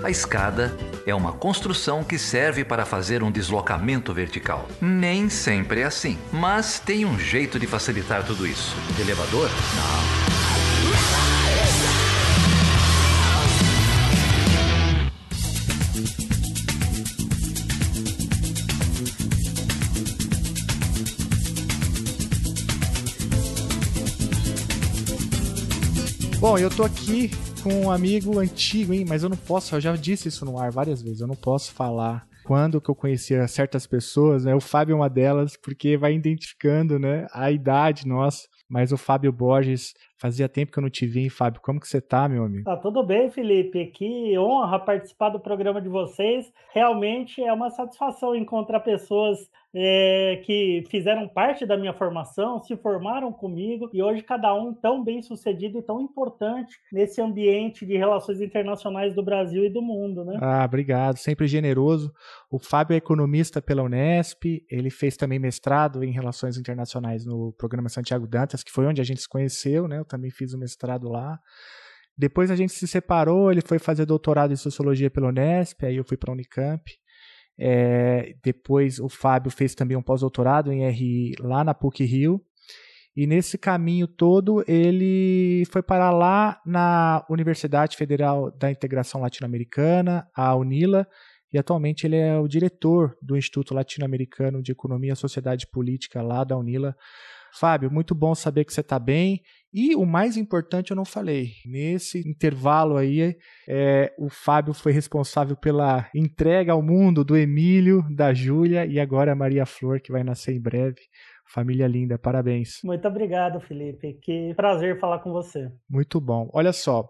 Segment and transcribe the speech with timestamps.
[0.03, 0.71] A escada
[1.07, 4.67] é uma construção que serve para fazer um deslocamento vertical.
[4.79, 8.75] Nem sempre é assim, mas tem um jeito de facilitar tudo isso.
[8.99, 9.49] elevador?
[9.49, 10.54] Não.
[26.47, 27.31] Bom, eu tô aqui
[27.63, 29.03] com um amigo antigo, hein?
[29.09, 31.73] Mas eu não posso, eu já disse isso no ar várias vezes, eu não posso
[31.73, 34.53] falar quando que eu conhecia certas pessoas, né?
[34.53, 38.47] O Fábio é uma delas, porque vai identificando, né, a idade nossa.
[38.69, 41.61] Mas o Fábio Borges, fazia tempo que eu não te vi, hein, Fábio?
[41.61, 42.63] Como que você tá, meu amigo?
[42.63, 43.85] Tá tudo bem, Felipe.
[43.87, 46.51] Que honra participar do programa de vocês.
[46.73, 49.37] Realmente é uma satisfação encontrar pessoas
[49.77, 55.03] é, que fizeram parte da minha formação, se formaram comigo e hoje cada um tão
[55.03, 60.23] bem sucedido e tão importante nesse ambiente de relações internacionais do Brasil e do mundo,
[60.23, 60.37] né?
[60.41, 62.13] Ah, obrigado, sempre generoso.
[62.49, 67.89] O Fábio é economista pela Unesp, ele fez também mestrado em relações internacionais no programa
[67.89, 69.99] Santiago Dantas, que foi onde a gente se conheceu, né?
[70.15, 71.39] Também fiz o mestrado lá.
[72.17, 76.05] Depois a gente se separou, ele foi fazer doutorado em sociologia pela Unesp, aí eu
[76.05, 76.81] fui para a Unicamp.
[77.57, 82.41] É, depois o Fábio fez também um pós-doutorado em RI lá na PUC Rio.
[83.15, 90.55] E nesse caminho todo ele foi parar lá na Universidade Federal da Integração Latino-Americana, a
[90.55, 91.07] UNILA,
[91.51, 96.43] e atualmente ele é o diretor do Instituto Latino-Americano de Economia, Sociedade e Política lá
[96.43, 96.95] da UNILA.
[97.57, 99.41] Fábio, muito bom saber que você está bem.
[99.77, 101.51] E o mais importante eu não falei.
[101.65, 103.35] Nesse intervalo aí,
[103.67, 109.33] é, o Fábio foi responsável pela entrega ao mundo do Emílio, da Júlia e agora
[109.33, 111.01] a Maria Flor, que vai nascer em breve.
[111.45, 112.79] Família linda, parabéns.
[112.85, 114.17] Muito obrigado, Felipe.
[114.21, 115.69] Que prazer falar com você.
[115.89, 116.49] Muito bom.
[116.53, 117.09] Olha só,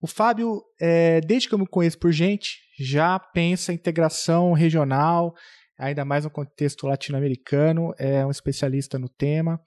[0.00, 5.34] o Fábio, é, desde que eu me conheço por gente, já pensa em integração regional,
[5.78, 9.60] ainda mais no contexto latino-americano, é um especialista no tema,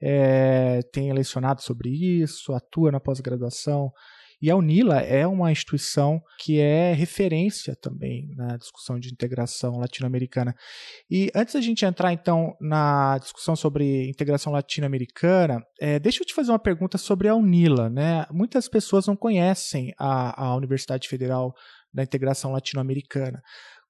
[0.00, 3.90] é, tem lecionado sobre isso, atua na pós-graduação.
[4.42, 10.54] E a UNILA é uma instituição que é referência também na discussão de integração latino-americana.
[11.10, 16.34] E antes da gente entrar, então, na discussão sobre integração latino-americana, é, deixa eu te
[16.34, 17.88] fazer uma pergunta sobre a UNILA.
[17.88, 18.26] Né?
[18.30, 21.54] Muitas pessoas não conhecem a, a Universidade Federal
[21.94, 23.40] da Integração Latino-Americana.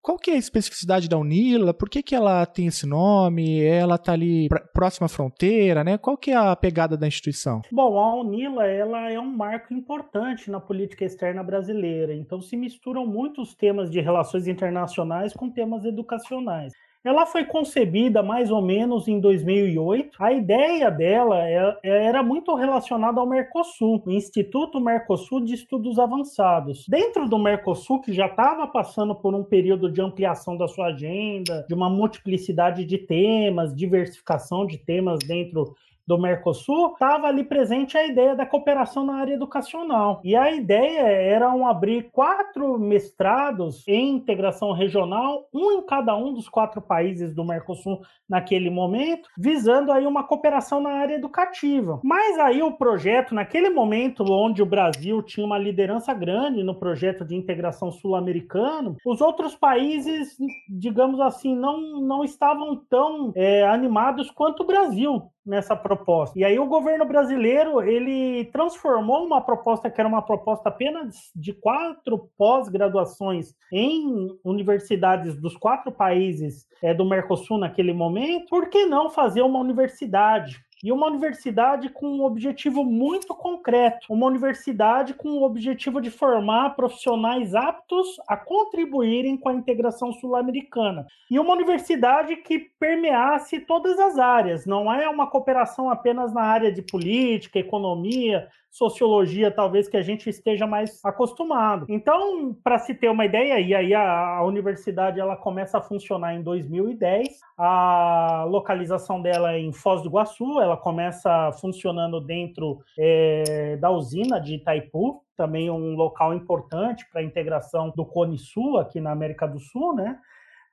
[0.05, 1.73] Qual que é a especificidade da UNILA?
[1.73, 3.65] Por que, que ela tem esse nome?
[3.65, 5.97] Ela está ali próxima à fronteira, né?
[5.97, 7.63] Qual que é a pegada da instituição?
[7.73, 12.13] Bom, a UNILA ela é um marco importante na política externa brasileira.
[12.13, 16.75] Então se misturam muitos temas de relações internacionais com temas educacionais.
[17.05, 20.17] Ela foi concebida mais ou menos em 2008.
[20.19, 25.99] A ideia dela é, é, era muito relacionada ao Mercosul, o Instituto Mercosul de Estudos
[25.99, 26.87] Avançados.
[26.89, 31.67] Dentro do Mercosul, que já estava passando por um período de ampliação da sua agenda,
[31.69, 38.07] de uma multiplicidade de temas, diversificação de temas dentro do Mercosul, estava ali presente a
[38.07, 40.21] ideia da cooperação na área educacional.
[40.23, 46.33] E a ideia era um abrir quatro mestrados em integração regional, um em cada um
[46.33, 52.01] dos quatro países do Mercosul naquele momento, visando aí uma cooperação na área educativa.
[52.03, 57.25] Mas aí o projeto, naquele momento onde o Brasil tinha uma liderança grande no projeto
[57.25, 60.37] de integração sul-americano, os outros países,
[60.69, 66.39] digamos assim, não, não estavam tão é, animados quanto o Brasil nessa proposta.
[66.39, 71.53] E aí o governo brasileiro, ele transformou uma proposta que era uma proposta apenas de
[71.53, 79.11] quatro pós-graduações em universidades dos quatro países é, do Mercosul naquele momento, por que não
[79.11, 80.65] fazer uma universidade?
[80.83, 86.77] E uma universidade com um objetivo muito concreto, uma universidade com o objetivo de formar
[86.77, 91.07] profissionais aptos a contribuírem com a integração sul-americana.
[91.31, 96.73] E uma universidade que permeasse todas as áreas, não é uma cooperação apenas na área
[96.73, 101.87] de política, economia, sociologia, talvez que a gente esteja mais acostumado.
[101.89, 106.35] Então, para se ter uma ideia, e aí a, a, universidade ela começa a funcionar
[106.35, 113.77] em 2010, a localização dela é em Foz do Iguaçu, ela começa funcionando dentro é,
[113.77, 119.01] da usina de Itaipu, também um local importante para a integração do Cone Sul aqui
[119.01, 120.19] na América do Sul, né?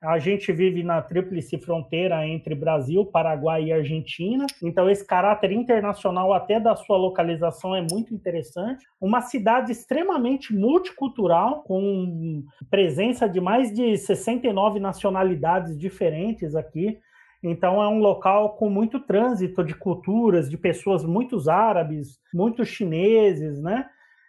[0.02, 6.32] A gente vive na tríplice fronteira entre Brasil, Paraguai e Argentina, então esse caráter internacional
[6.32, 8.84] até da sua localização é muito interessante.
[9.00, 16.98] Uma cidade extremamente multicultural, com presença de mais de 69 nacionalidades diferentes aqui.
[17.42, 23.60] Então é um local com muito trânsito de culturas, de pessoas muitos árabes, muitos chineses,
[23.60, 23.86] né?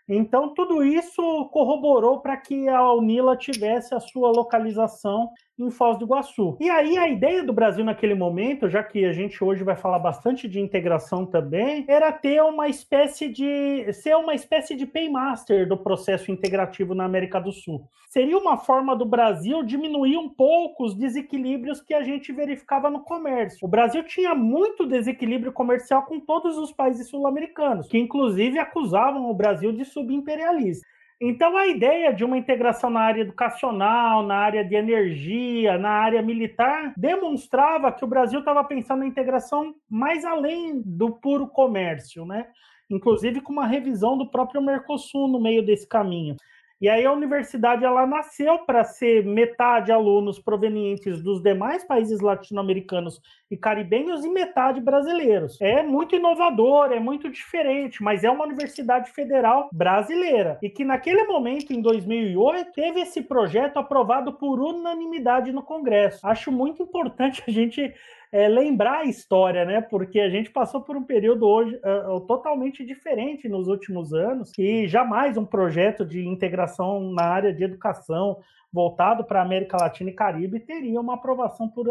[0.08, 6.06] Então, tudo isso corroborou para que a Unila tivesse a sua localização em Foz do
[6.06, 6.58] Iguaçu.
[6.60, 10.00] E aí a ideia do Brasil naquele momento, já que a gente hoje vai falar
[10.00, 15.78] bastante de integração também, era ter uma espécie de ser uma espécie de paymaster do
[15.78, 17.88] processo integrativo na América do Sul.
[18.10, 23.02] Seria uma forma do Brasil diminuir um pouco os desequilíbrios que a gente verificava no
[23.02, 23.66] comércio.
[23.66, 29.34] O Brasil tinha muito desequilíbrio comercial com todos os países sul-americanos, que inclusive acusavam o
[29.34, 30.86] Brasil de subimperialista.
[31.26, 36.22] Então, a ideia de uma integração na área educacional, na área de energia, na área
[36.22, 42.48] militar, demonstrava que o Brasil estava pensando na integração mais além do puro comércio, né?
[42.90, 46.36] Inclusive com uma revisão do próprio Mercosul no meio desse caminho.
[46.84, 53.22] E aí a universidade ela nasceu para ser metade alunos provenientes dos demais países latino-americanos
[53.50, 55.62] e caribenhos e metade brasileiros.
[55.62, 61.24] É muito inovador, é muito diferente, mas é uma universidade federal brasileira e que naquele
[61.24, 66.20] momento em 2008 teve esse projeto aprovado por unanimidade no Congresso.
[66.28, 67.94] Acho muito importante a gente
[68.34, 69.80] é, lembrar a história, né?
[69.80, 74.88] Porque a gente passou por um período hoje uh, totalmente diferente nos últimos anos, e
[74.88, 78.40] jamais um projeto de integração na área de educação
[78.74, 81.86] voltado para a América Latina e Caribe teria uma aprovação por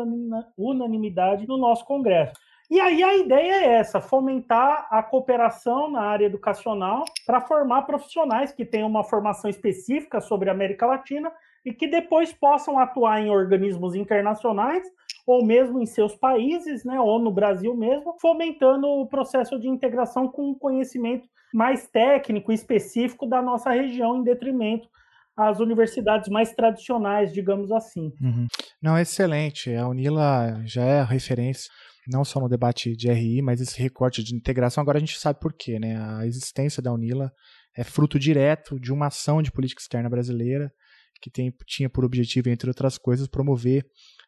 [0.59, 2.33] unanimidade no nosso Congresso.
[2.69, 8.51] E aí a ideia é essa: fomentar a cooperação na área educacional para formar profissionais
[8.51, 11.31] que tenham uma formação específica sobre a América Latina
[11.65, 14.83] e que depois possam atuar em organismos internacionais
[15.27, 20.29] ou mesmo em seus países, né, ou no Brasil mesmo, fomentando o processo de integração
[20.29, 24.89] com um conhecimento mais técnico específico da nossa região, em detrimento
[25.37, 28.13] às universidades mais tradicionais, digamos assim.
[28.21, 28.47] Uhum.
[28.83, 29.75] Não, excelente.
[29.75, 31.71] A Unila já é referência
[32.07, 34.83] não só no debate de RI, mas esse recorte de integração.
[34.83, 35.97] Agora a gente sabe por quê, né?
[35.97, 37.31] A existência da Unila
[37.77, 40.73] é fruto direto de uma ação de política externa brasileira
[41.21, 43.87] que tem, tinha por objetivo, entre outras coisas, promover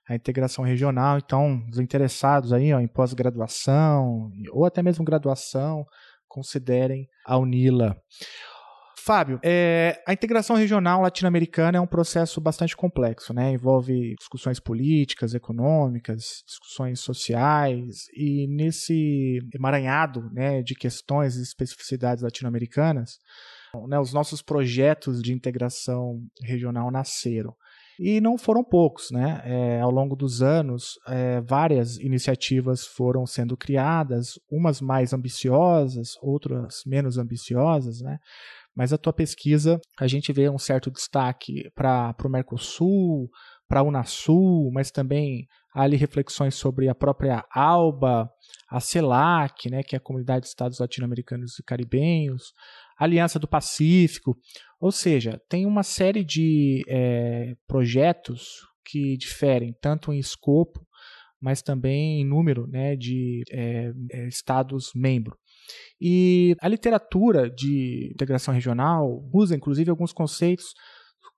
[0.08, 1.18] a integração regional.
[1.18, 5.84] Então, os interessados aí ó, em pós-graduação ou até mesmo graduação,
[6.28, 7.96] considerem a UNILA.
[9.04, 13.52] Fábio, é, a integração regional latino-americana é um processo bastante complexo, né?
[13.52, 23.18] Envolve discussões políticas, econômicas, discussões sociais e nesse emaranhado, né, de questões e especificidades latino-americanas,
[23.88, 27.54] né, os nossos projetos de integração regional nasceram.
[27.98, 29.40] E não foram poucos, né?
[29.44, 36.82] É, ao longo dos anos, é, várias iniciativas foram sendo criadas, umas mais ambiciosas, outras
[36.86, 38.18] menos ambiciosas, né?
[38.74, 43.30] Mas a tua pesquisa, a gente vê um certo destaque para o Mercosul,
[43.68, 48.28] para a Unasul, mas também há ali reflexões sobre a própria ALBA,
[48.68, 52.52] a CELAC, né, que é a Comunidade de Estados Latino-Americanos e Caribenhos,
[52.98, 54.36] Aliança do Pacífico,
[54.80, 60.86] ou seja, tem uma série de é, projetos que diferem tanto em escopo,
[61.40, 65.36] mas também em número né, de é, é Estados-membros.
[66.00, 70.74] E a literatura de integração regional usa, inclusive, alguns conceitos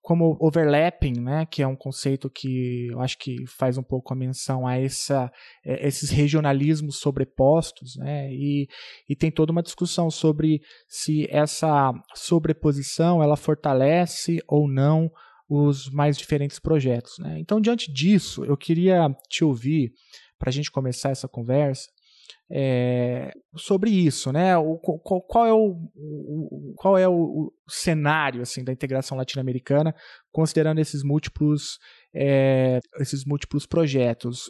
[0.07, 4.17] como overlapping, né, que é um conceito que eu acho que faz um pouco a
[4.17, 5.33] menção a essa,
[5.65, 8.69] é, esses regionalismos sobrepostos, né, e,
[9.09, 15.11] e tem toda uma discussão sobre se essa sobreposição ela fortalece ou não
[15.49, 17.19] os mais diferentes projetos.
[17.19, 17.41] Né.
[17.41, 19.93] Então, diante disso, eu queria te ouvir
[20.39, 21.91] para a gente começar essa conversa
[22.51, 24.57] é, sobre isso, né?
[24.57, 29.93] O, qual, qual, é o, o, qual é o, cenário assim da integração latino-americana,
[30.31, 31.79] considerando esses múltiplos
[32.15, 34.45] é, esses múltiplos projetos?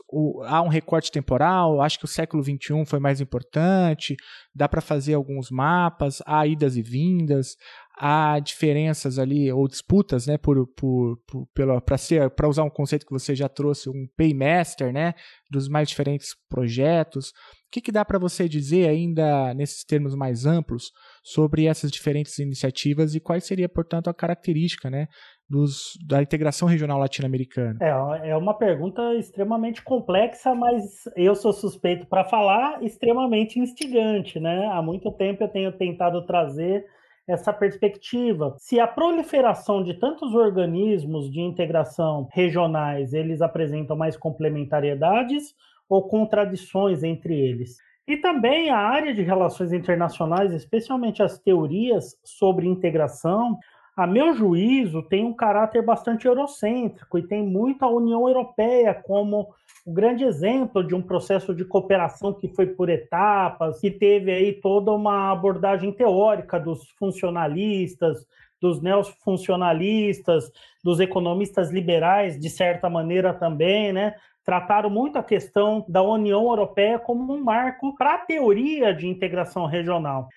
[0.45, 1.80] há um recorte temporal?
[1.80, 4.14] Acho que o século XXI foi mais importante.
[4.54, 7.56] Dá para fazer alguns mapas, há idas e vindas,
[7.97, 11.49] há diferenças ali ou disputas, né, por, por, por
[11.83, 15.15] para ser para usar um conceito que você já trouxe, um paymaster, né,
[15.50, 17.31] dos mais diferentes projetos.
[17.31, 22.38] O que, que dá para você dizer ainda nesses termos mais amplos sobre essas diferentes
[22.38, 25.09] iniciativas e qual seria, portanto, a característica, né,
[25.49, 27.79] dos, da integração regional latino-americana?
[27.83, 30.83] É, é uma pergunta extremamente complexa, mas
[31.17, 34.69] eu sou suspeito para falar, extremamente instigante, né?
[34.73, 36.85] Há muito tempo eu tenho tentado trazer
[37.26, 38.54] essa perspectiva.
[38.59, 45.54] Se a proliferação de tantos organismos de integração regionais, eles apresentam mais complementariedades
[45.88, 47.78] ou contradições entre eles.
[48.06, 53.59] E também a área de relações internacionais, especialmente as teorias sobre integração,
[53.97, 59.49] a meu juízo, tem um caráter bastante eurocêntrico e tem muito a União Europeia como
[59.87, 64.52] o grande exemplo de um processo de cooperação que foi por etapas, que teve aí
[64.55, 68.26] toda uma abordagem teórica dos funcionalistas,
[68.61, 70.50] dos neofuncionalistas,
[70.83, 74.16] dos economistas liberais, de certa maneira também, né?
[74.45, 79.66] Trataram muito a questão da União Europeia como um marco para a teoria de integração
[79.66, 80.28] regional.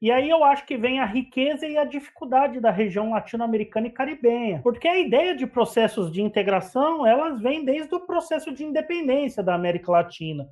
[0.00, 3.90] E aí eu acho que vem a riqueza e a dificuldade da região latino-americana e
[3.90, 9.42] caribenha, porque a ideia de processos de integração, elas vêm desde o processo de independência
[9.42, 10.48] da América Latina.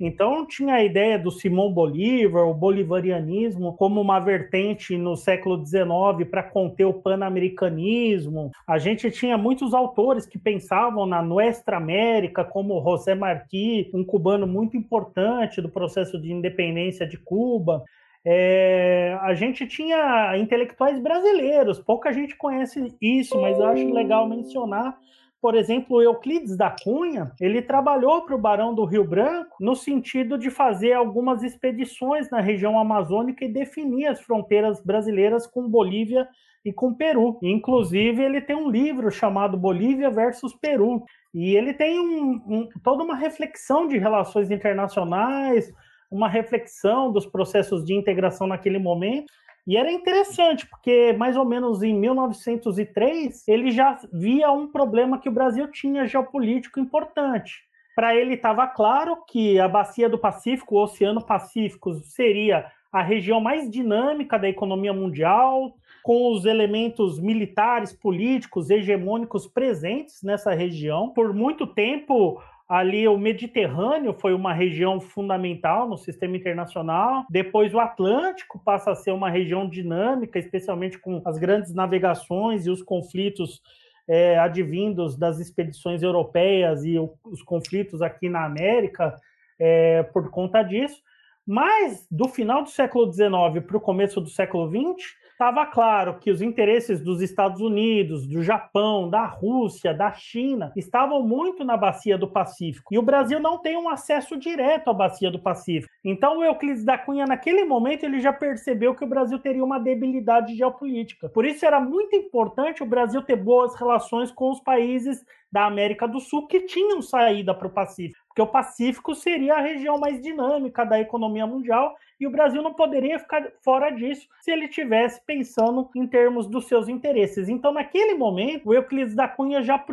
[0.00, 6.28] Então tinha a ideia do Simão Bolívar, o bolivarianismo, como uma vertente no século XIX
[6.30, 8.52] para conter o pan-americanismo.
[8.64, 14.46] A gente tinha muitos autores que pensavam na Nuestra América, como José Martí, um cubano
[14.46, 17.84] muito importante do processo de independência de Cuba.
[18.24, 24.98] É, a gente tinha intelectuais brasileiros, pouca gente conhece isso, mas eu acho legal mencionar.
[25.40, 30.36] Por exemplo, Euclides da Cunha, ele trabalhou para o Barão do Rio Branco no sentido
[30.36, 36.28] de fazer algumas expedições na região amazônica e definir as fronteiras brasileiras com Bolívia
[36.64, 37.38] e com Peru.
[37.40, 41.04] Inclusive, ele tem um livro chamado Bolívia versus Peru.
[41.32, 45.72] E ele tem um, um, toda uma reflexão de relações internacionais,
[46.10, 49.32] uma reflexão dos processos de integração naquele momento.
[49.66, 55.28] E era interessante, porque mais ou menos em 1903 ele já via um problema que
[55.28, 57.68] o Brasil tinha geopolítico importante.
[57.94, 63.40] Para ele estava claro que a bacia do Pacífico, o Oceano Pacífico, seria a região
[63.40, 71.10] mais dinâmica da economia mundial, com os elementos militares, políticos, hegemônicos presentes nessa região.
[71.10, 77.24] Por muito tempo, Ali o Mediterrâneo foi uma região fundamental no sistema internacional.
[77.30, 82.70] Depois o Atlântico passa a ser uma região dinâmica, especialmente com as grandes navegações e
[82.70, 83.62] os conflitos
[84.06, 89.16] é, advindos das expedições europeias e os conflitos aqui na América
[89.58, 91.02] é, por conta disso.
[91.46, 96.32] Mas do final do século XIX para o começo do século XX, estava claro que
[96.32, 102.18] os interesses dos Estados Unidos, do Japão, da Rússia, da China estavam muito na bacia
[102.18, 102.92] do Pacífico.
[102.92, 105.92] E o Brasil não tem um acesso direto à bacia do Pacífico.
[106.04, 109.78] Então o Euclides da Cunha, naquele momento, ele já percebeu que o Brasil teria uma
[109.78, 111.28] debilidade geopolítica.
[111.28, 116.06] Por isso era muito importante o Brasil ter boas relações com os países da América
[116.06, 120.22] do Sul que tinham saída para o Pacífico, porque o Pacífico seria a região mais
[120.22, 125.20] dinâmica da economia mundial e o Brasil não poderia ficar fora disso se ele tivesse
[125.26, 127.48] pensando em termos dos seus interesses.
[127.48, 129.84] Então, naquele momento, o Euclides da Cunha já,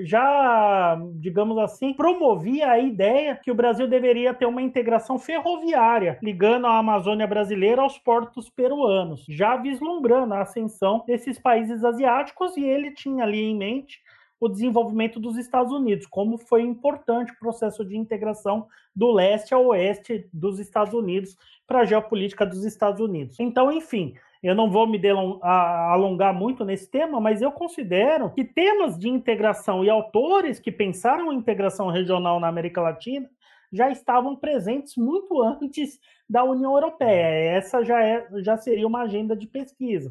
[0.00, 6.66] já digamos assim, promovia a ideia que o Brasil deveria ter uma integração ferroviária, ligando
[6.66, 12.90] a Amazônia brasileira aos portos peruanos, já vislumbrando a ascensão desses países asiáticos, e ele
[12.92, 14.00] tinha ali em mente
[14.40, 19.66] o desenvolvimento dos Estados Unidos, como foi importante o processo de integração do leste ao
[19.66, 21.36] oeste dos Estados Unidos
[21.66, 23.38] para a geopolítica dos Estados Unidos.
[23.40, 25.00] Então, enfim, eu não vou me
[25.42, 31.32] alongar muito nesse tema, mas eu considero que temas de integração e autores que pensaram
[31.32, 33.28] em integração regional na América Latina
[33.72, 35.98] já estavam presentes muito antes
[36.28, 37.56] da União Europeia.
[37.56, 40.10] Essa já, é, já seria uma agenda de pesquisa.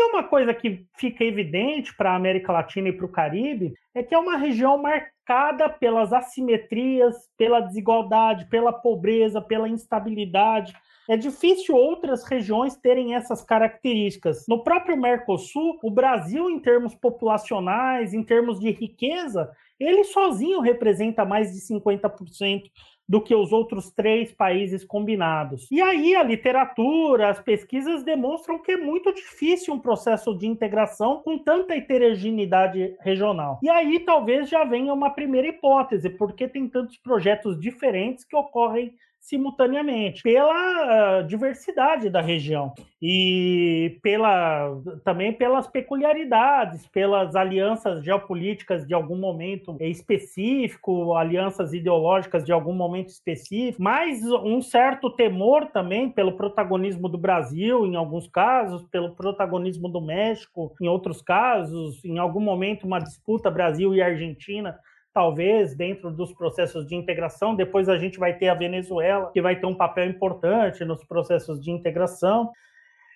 [0.00, 4.02] E uma coisa que fica evidente para a América Latina e para o Caribe é
[4.02, 10.72] que é uma região marcada pelas assimetrias, pela desigualdade, pela pobreza, pela instabilidade.
[11.06, 14.46] É difícil outras regiões terem essas características.
[14.48, 21.26] No próprio Mercosul, o Brasil, em termos populacionais, em termos de riqueza, ele sozinho representa
[21.26, 22.62] mais de 50%
[23.10, 25.66] do que os outros três países combinados.
[25.68, 31.20] E aí a literatura, as pesquisas demonstram que é muito difícil um processo de integração
[31.24, 33.58] com tanta heterogeneidade regional.
[33.64, 38.94] E aí talvez já venha uma primeira hipótese, porque tem tantos projetos diferentes que ocorrem
[39.20, 44.74] simultaneamente, pela uh, diversidade da região e pela
[45.04, 53.10] também pelas peculiaridades, pelas alianças geopolíticas de algum momento específico, alianças ideológicas de algum momento
[53.10, 59.88] específico, mas um certo temor também pelo protagonismo do Brasil em alguns casos, pelo protagonismo
[59.88, 64.78] do México em outros casos, em algum momento uma disputa Brasil e Argentina
[65.12, 67.54] talvez dentro dos processos de integração.
[67.54, 71.60] Depois a gente vai ter a Venezuela, que vai ter um papel importante nos processos
[71.60, 72.50] de integração.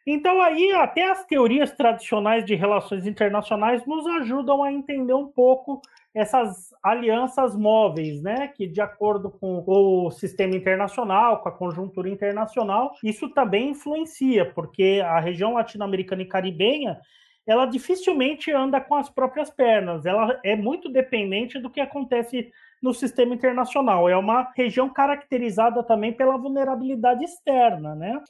[0.07, 5.81] Então, aí, até as teorias tradicionais de relações internacionais nos ajudam a entender um pouco
[6.15, 8.49] essas alianças móveis, né?
[8.49, 15.03] Que, de acordo com o sistema internacional, com a conjuntura internacional, isso também influencia, porque
[15.03, 16.99] a região latino-americana e caribenha
[17.47, 20.07] ela dificilmente anda com as próprias pernas.
[20.07, 22.51] Ela é muito dependente do que acontece
[22.83, 24.09] no sistema internacional.
[24.09, 28.21] É uma região caracterizada também pela vulnerabilidade externa, né?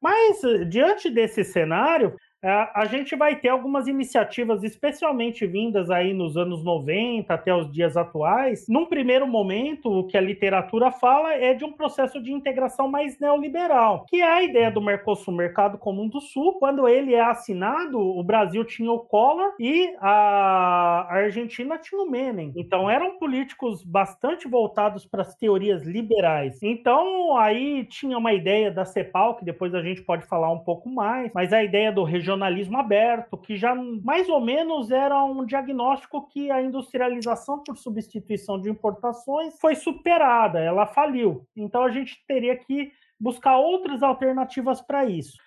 [0.00, 6.62] Mas diante desse cenário, a gente vai ter algumas iniciativas, especialmente vindas aí nos anos
[6.62, 8.66] 90 até os dias atuais.
[8.68, 13.18] Num primeiro momento, o que a literatura fala é de um processo de integração mais
[13.18, 16.58] neoliberal, que é a ideia do Mercosul, Mercado Comum do Sul.
[16.58, 22.52] Quando ele é assinado, o Brasil tinha o Collor e a Argentina tinha o Menem.
[22.56, 26.62] Então eram políticos bastante voltados para as teorias liberais.
[26.62, 30.88] Então aí tinha uma ideia da CEPAL, que depois a gente pode falar um pouco
[30.88, 35.44] mais, mas a ideia do regionalismo regionalismo aberto, que já mais ou menos era um
[35.44, 41.46] diagnóstico que a industrialização por substituição de importações foi superada, ela faliu.
[41.56, 45.45] Então a gente teria que buscar outras alternativas para isso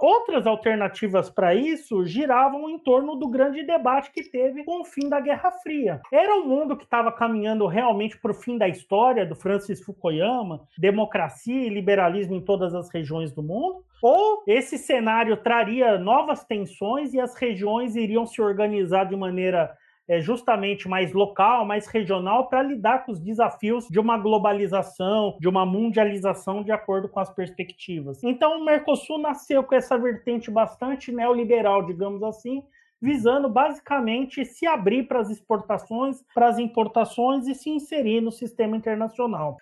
[0.00, 5.08] outras alternativas para isso giravam em torno do grande debate que teve com o fim
[5.08, 6.00] da Guerra Fria.
[6.12, 10.66] Era um mundo que estava caminhando realmente para o fim da história do Francis Fukuyama,
[10.78, 13.84] democracia e liberalismo em todas as regiões do mundo?
[14.02, 19.76] Ou esse cenário traria novas tensões e as regiões iriam se organizar de maneira
[20.08, 25.48] é, justamente mais local, mais regional, para lidar com os desafios de uma globalização, de
[25.48, 28.22] uma mundialização de acordo com as perspectivas.
[28.22, 32.62] Então, o Mercosul nasceu com essa vertente bastante neoliberal, digamos assim,
[33.00, 38.76] visando basicamente se abrir para as exportações, para as importações e se inserir no sistema
[38.76, 39.56] internacional.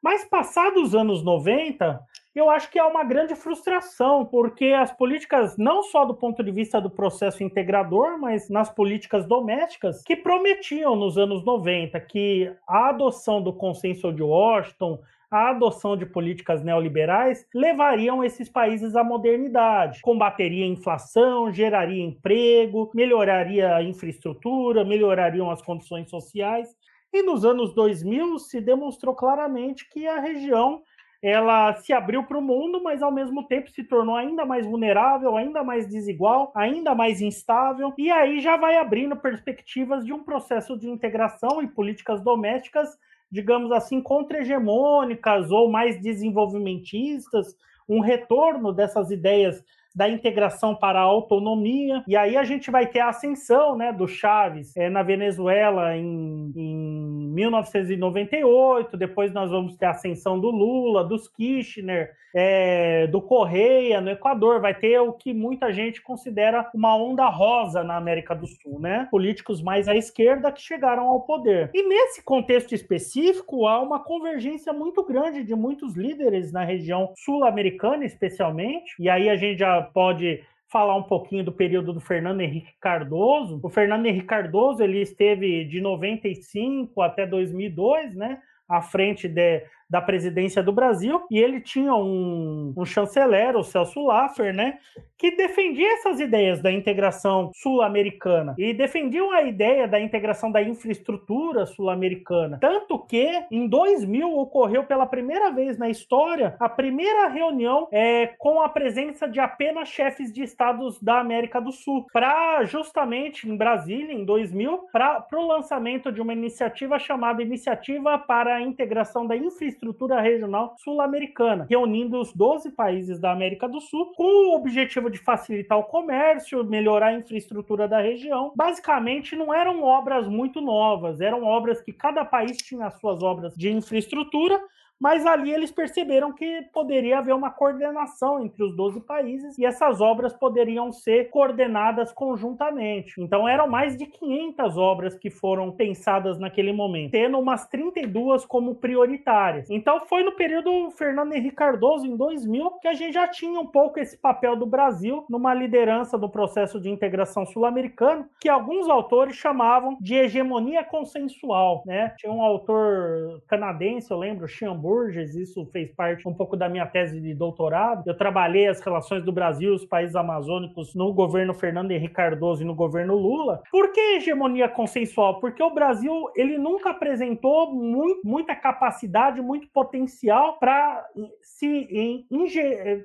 [0.00, 2.00] Mas passados os anos 90,
[2.38, 6.50] eu acho que é uma grande frustração, porque as políticas, não só do ponto de
[6.50, 12.90] vista do processo integrador, mas nas políticas domésticas, que prometiam nos anos 90 que a
[12.90, 20.02] adoção do consenso de Washington, a adoção de políticas neoliberais levariam esses países à modernidade,
[20.02, 26.68] combateria a inflação, geraria emprego, melhoraria a infraestrutura, melhorariam as condições sociais.
[27.12, 30.82] E nos anos 2000 se demonstrou claramente que a região
[31.22, 35.36] ela se abriu para o mundo, mas ao mesmo tempo se tornou ainda mais vulnerável,
[35.36, 40.78] ainda mais desigual, ainda mais instável, e aí já vai abrindo perspectivas de um processo
[40.78, 42.88] de integração e políticas domésticas,
[43.30, 47.56] digamos assim, contra-hegemônicas ou mais desenvolvimentistas,
[47.88, 49.62] um retorno dessas ideias
[49.96, 52.04] da integração para a autonomia.
[52.06, 56.52] E aí a gente vai ter a ascensão né, do Chaves é, na Venezuela em,
[56.54, 63.98] em 1998, depois nós vamos ter a ascensão do Lula, dos Kirchner, é, do Correia
[63.98, 68.46] no Equador, vai ter o que muita gente considera uma onda rosa na América do
[68.46, 69.08] Sul, né?
[69.10, 71.70] Políticos mais à esquerda que chegaram ao poder.
[71.72, 78.04] E nesse contexto específico, há uma convergência muito grande de muitos líderes na região sul-americana,
[78.04, 82.74] especialmente, e aí a gente já pode falar um pouquinho do período do Fernando Henrique
[82.80, 83.60] Cardoso.
[83.62, 88.38] O Fernando Henrique Cardoso ele esteve de 95 até 2002, né?
[88.68, 94.04] à frente de, da presidência do Brasil, e ele tinha um, um chanceler, o Celso
[94.04, 94.78] Laffer, né,
[95.18, 101.66] que defendia essas ideias da integração sul-americana e defendiam a ideia da integração da infraestrutura
[101.66, 102.58] sul-americana.
[102.60, 108.60] Tanto que, em 2000, ocorreu pela primeira vez na história a primeira reunião é, com
[108.60, 114.12] a presença de apenas chefes de estados da América do Sul, para justamente em Brasília,
[114.12, 119.86] em 2000, para o lançamento de uma iniciativa chamada Iniciativa para a Integração da Infraestrutura
[119.86, 125.18] estrutura regional sul-americana, reunindo os 12 países da América do Sul, com o objetivo de
[125.18, 128.52] facilitar o comércio, melhorar a infraestrutura da região.
[128.54, 133.54] Basicamente, não eram obras muito novas, eram obras que cada país tinha as suas obras
[133.54, 134.60] de infraestrutura,
[135.00, 140.00] mas ali eles perceberam que poderia haver uma coordenação entre os 12 países e essas
[140.00, 143.20] obras poderiam ser coordenadas conjuntamente.
[143.20, 148.74] Então eram mais de 500 obras que foram pensadas naquele momento, tendo umas 32 como
[148.74, 149.70] prioritárias.
[149.70, 153.66] Então foi no período Fernando Henrique Cardoso, em 2000, que a gente já tinha um
[153.66, 159.36] pouco esse papel do Brasil numa liderança do processo de integração sul-americano, que alguns autores
[159.36, 161.82] chamavam de hegemonia consensual.
[161.86, 162.14] Né?
[162.18, 164.85] Tinha um autor canadense, eu lembro, Chambon,
[165.34, 168.04] Isso fez parte um pouco da minha tese de doutorado.
[168.06, 172.62] Eu trabalhei as relações do Brasil e os países amazônicos no governo Fernando Henrique Cardoso
[172.62, 173.62] e no governo Lula.
[173.70, 175.40] Por que hegemonia consensual?
[175.40, 181.04] Porque o Brasil ele nunca apresentou muito, muita capacidade, muito potencial para
[181.42, 182.24] se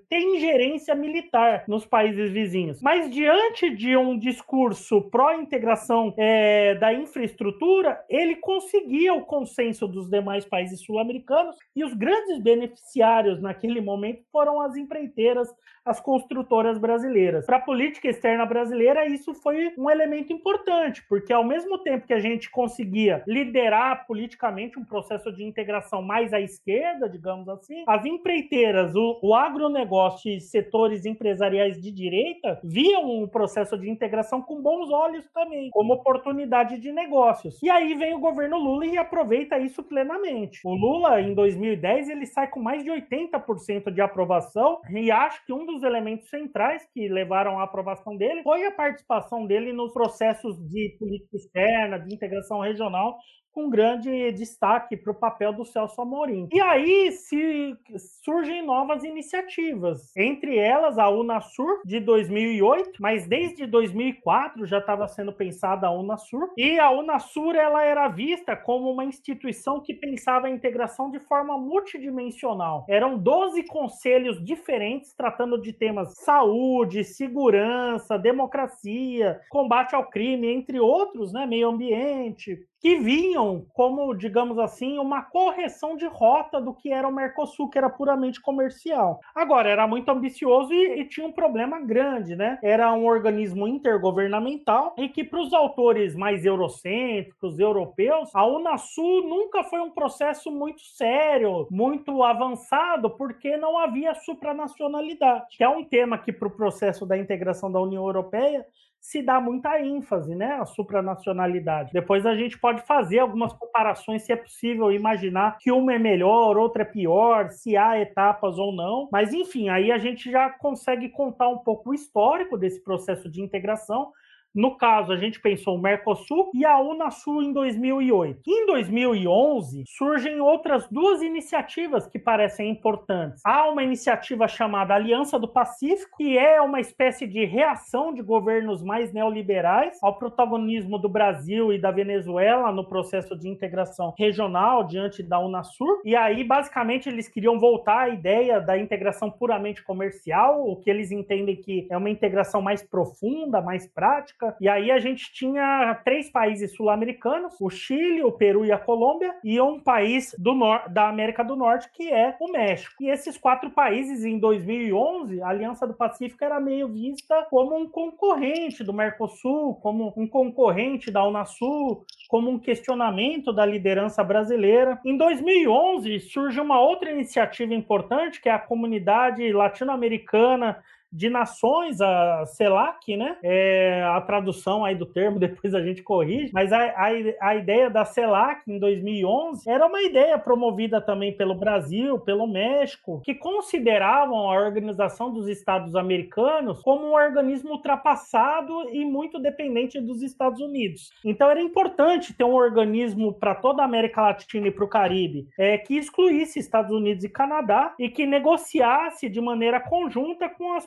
[0.10, 2.82] ter ingerência militar nos países vizinhos.
[2.82, 10.46] Mas diante de um discurso pró-integração é, da infraestrutura, ele conseguia o consenso dos demais
[10.46, 15.48] países sul-americanos e os grandes beneficiários naquele momento foram as empreiteiras,
[15.86, 17.46] as construtoras brasileiras.
[17.46, 22.14] Para a política externa brasileira, isso foi um elemento importante, porque ao mesmo tempo que
[22.14, 28.06] a gente conseguia liderar politicamente um processo de integração mais à esquerda, digamos assim, as
[28.06, 34.62] empreiteiras, o, o agronegócio e setores empresariais de direita viam o processo de integração com
[34.62, 37.62] bons olhos também, como oportunidade de negócios.
[37.64, 40.62] E aí vem o governo Lula e aproveita isso plenamente.
[40.66, 45.45] O Lula, em 2000 2010 ele sai com mais de 80% de aprovação e acho
[45.45, 49.93] que um dos elementos centrais que levaram à aprovação dele foi a participação dele nos
[49.93, 53.17] processos de política externa, de integração regional
[53.52, 56.48] com grande destaque para o papel do Celso Amorim.
[56.52, 57.76] E aí se
[58.24, 65.34] surgem novas iniciativas, entre elas a Unasur de 2008, mas desde 2004 já estava sendo
[65.34, 70.52] pensada a Unasur, e a Unasur ela era vista como uma instituição que pensava a
[70.52, 72.86] integração de forma multidimensional.
[72.90, 81.34] Eram 12 conselhos diferentes tratando de temas saúde, segurança, democracia, combate ao crime, entre outros,
[81.34, 87.08] né, meio ambiente, que vinham como, digamos assim, uma correção de rota do que era
[87.08, 89.20] o Mercosul, que era puramente comercial.
[89.36, 92.58] Agora, era muito ambicioso e, e tinha um problema grande, né?
[92.63, 99.63] Era um organismo intergovernamental e que, para os autores mais eurocêntricos, europeus, a Unasul nunca
[99.63, 106.17] foi um processo muito sério, muito avançado, porque não havia supranacionalidade, que é um tema
[106.17, 108.65] que, para o processo da integração da União Europeia,
[109.02, 111.92] se dá muita ênfase, né, à supranacionalidade.
[111.92, 116.56] Depois a gente pode fazer algumas comparações se é possível imaginar que uma é melhor,
[116.56, 119.10] outra é pior, se há etapas ou não.
[119.12, 123.42] Mas enfim, aí a gente já consegue contar um pouco o histórico desse processo de
[123.42, 124.12] integração
[124.54, 128.42] no caso, a gente pensou o Mercosul e a Unasul em 2008.
[128.46, 133.42] Em 2011, surgem outras duas iniciativas que parecem importantes.
[133.46, 138.84] Há uma iniciativa chamada Aliança do Pacífico, que é uma espécie de reação de governos
[138.84, 145.24] mais neoliberais ao protagonismo do Brasil e da Venezuela no processo de integração regional diante
[145.24, 146.02] da Unasur.
[146.04, 151.10] E aí, basicamente, eles queriam voltar à ideia da integração puramente comercial, o que eles
[151.10, 156.30] entendem que é uma integração mais profunda, mais prática e aí a gente tinha três
[156.30, 160.52] países sul-americanos: o Chile, o Peru e a Colômbia, e um país do
[160.90, 162.94] da América do Norte, que é o México.
[163.00, 167.88] E esses quatro países, em 2011, a Aliança do Pacífico era meio vista como um
[167.88, 175.00] concorrente do Mercosul, como um concorrente da Unasul, como um questionamento da liderança brasileira.
[175.06, 182.45] Em 2011, surge uma outra iniciativa importante, que é a Comunidade Latino-Americana de nações, a
[182.45, 183.38] CELAC, né?
[183.43, 187.08] É a tradução aí do termo, depois a gente corrige, mas a, a,
[187.41, 193.21] a ideia da CELAC em 2011 era uma ideia promovida também pelo Brasil, pelo México,
[193.24, 200.21] que consideravam a Organização dos Estados Americanos como um organismo ultrapassado e muito dependente dos
[200.21, 201.12] Estados Unidos.
[201.24, 205.47] Então era importante ter um organismo para toda a América Latina e para o Caribe
[205.58, 210.86] é, que excluísse Estados Unidos e Canadá e que negociasse de maneira conjunta com as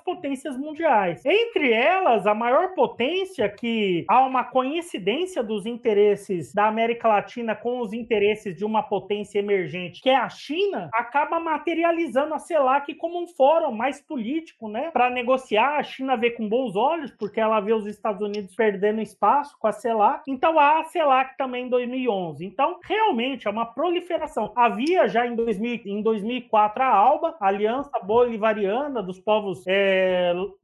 [0.57, 1.25] mundiais.
[1.25, 7.81] Entre elas, a maior potência que há uma coincidência dos interesses da América Latina com
[7.81, 13.23] os interesses de uma potência emergente, que é a China, acaba materializando a CELAC como
[13.23, 15.79] um fórum mais político, né, para negociar.
[15.79, 19.67] A China vê com bons olhos, porque ela vê os Estados Unidos perdendo espaço com
[19.67, 20.23] a CELAC.
[20.29, 22.45] Então há a CELAC também em 2011.
[22.45, 24.53] Então, realmente é uma proliferação.
[24.57, 30.04] Havia já em, 2000, em 2004 a ALBA, Aliança Bolivariana dos Povos é,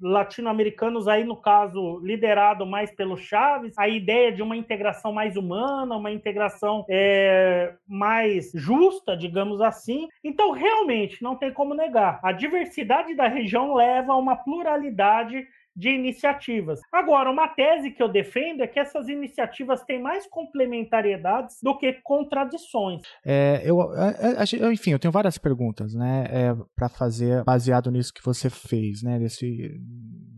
[0.01, 5.97] Latino-Americanos, aí no caso liderado mais pelo Chaves, a ideia de uma integração mais humana,
[5.97, 10.09] uma integração é, mais justa, digamos assim.
[10.23, 12.21] Então, realmente, não tem como negar.
[12.23, 16.81] A diversidade da região leva a uma pluralidade de iniciativas.
[16.93, 21.93] Agora, uma tese que eu defendo é que essas iniciativas têm mais complementariedades do que
[22.03, 23.03] contradições.
[23.25, 28.13] É, eu, é, é, enfim, eu tenho várias perguntas, né, é, para fazer baseado nisso
[28.13, 29.71] que você fez, né, nesse,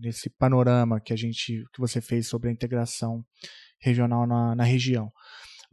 [0.00, 3.24] nesse panorama que a gente, que você fez sobre a integração
[3.80, 5.10] regional na, na região.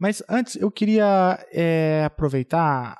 [0.00, 2.96] Mas antes, eu queria é, aproveitar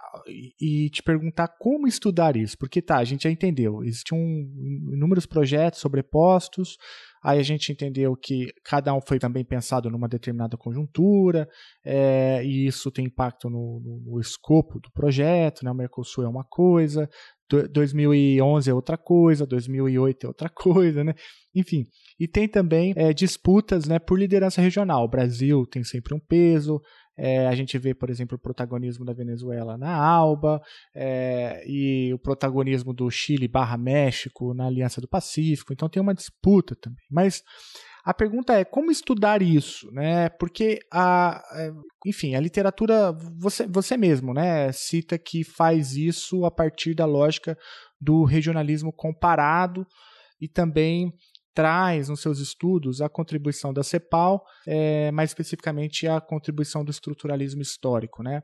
[0.60, 5.80] e te perguntar como estudar isso, porque tá, a gente já entendeu, existiam inúmeros projetos
[5.80, 6.76] sobrepostos,
[7.22, 11.48] aí a gente entendeu que cada um foi também pensado numa determinada conjuntura,
[11.84, 15.70] é, e isso tem impacto no, no, no, escopo do projeto, né?
[15.70, 17.08] o Mercosul é uma coisa,
[17.72, 21.14] 2011 é outra coisa, 2008 é outra coisa, né?
[21.54, 21.86] Enfim,
[22.18, 25.04] e tem também é, disputas né, por liderança regional.
[25.04, 26.80] O Brasil tem sempre um peso,
[27.22, 30.62] é, a gente vê, por exemplo, o protagonismo da Venezuela na ALBA
[30.94, 35.70] é, e o protagonismo do Chile barra México na Aliança do Pacífico.
[35.70, 37.04] Então tem uma disputa também.
[37.10, 37.42] Mas
[38.02, 40.30] a pergunta é como estudar isso, né?
[40.30, 41.72] Porque a, é,
[42.06, 47.54] enfim, a literatura você, você mesmo, né, cita que faz isso a partir da lógica
[48.00, 49.86] do regionalismo comparado
[50.40, 51.12] e também
[51.54, 57.62] traz nos seus estudos a contribuição da CEPAL, é, mais especificamente a contribuição do estruturalismo
[57.62, 58.40] histórico, né?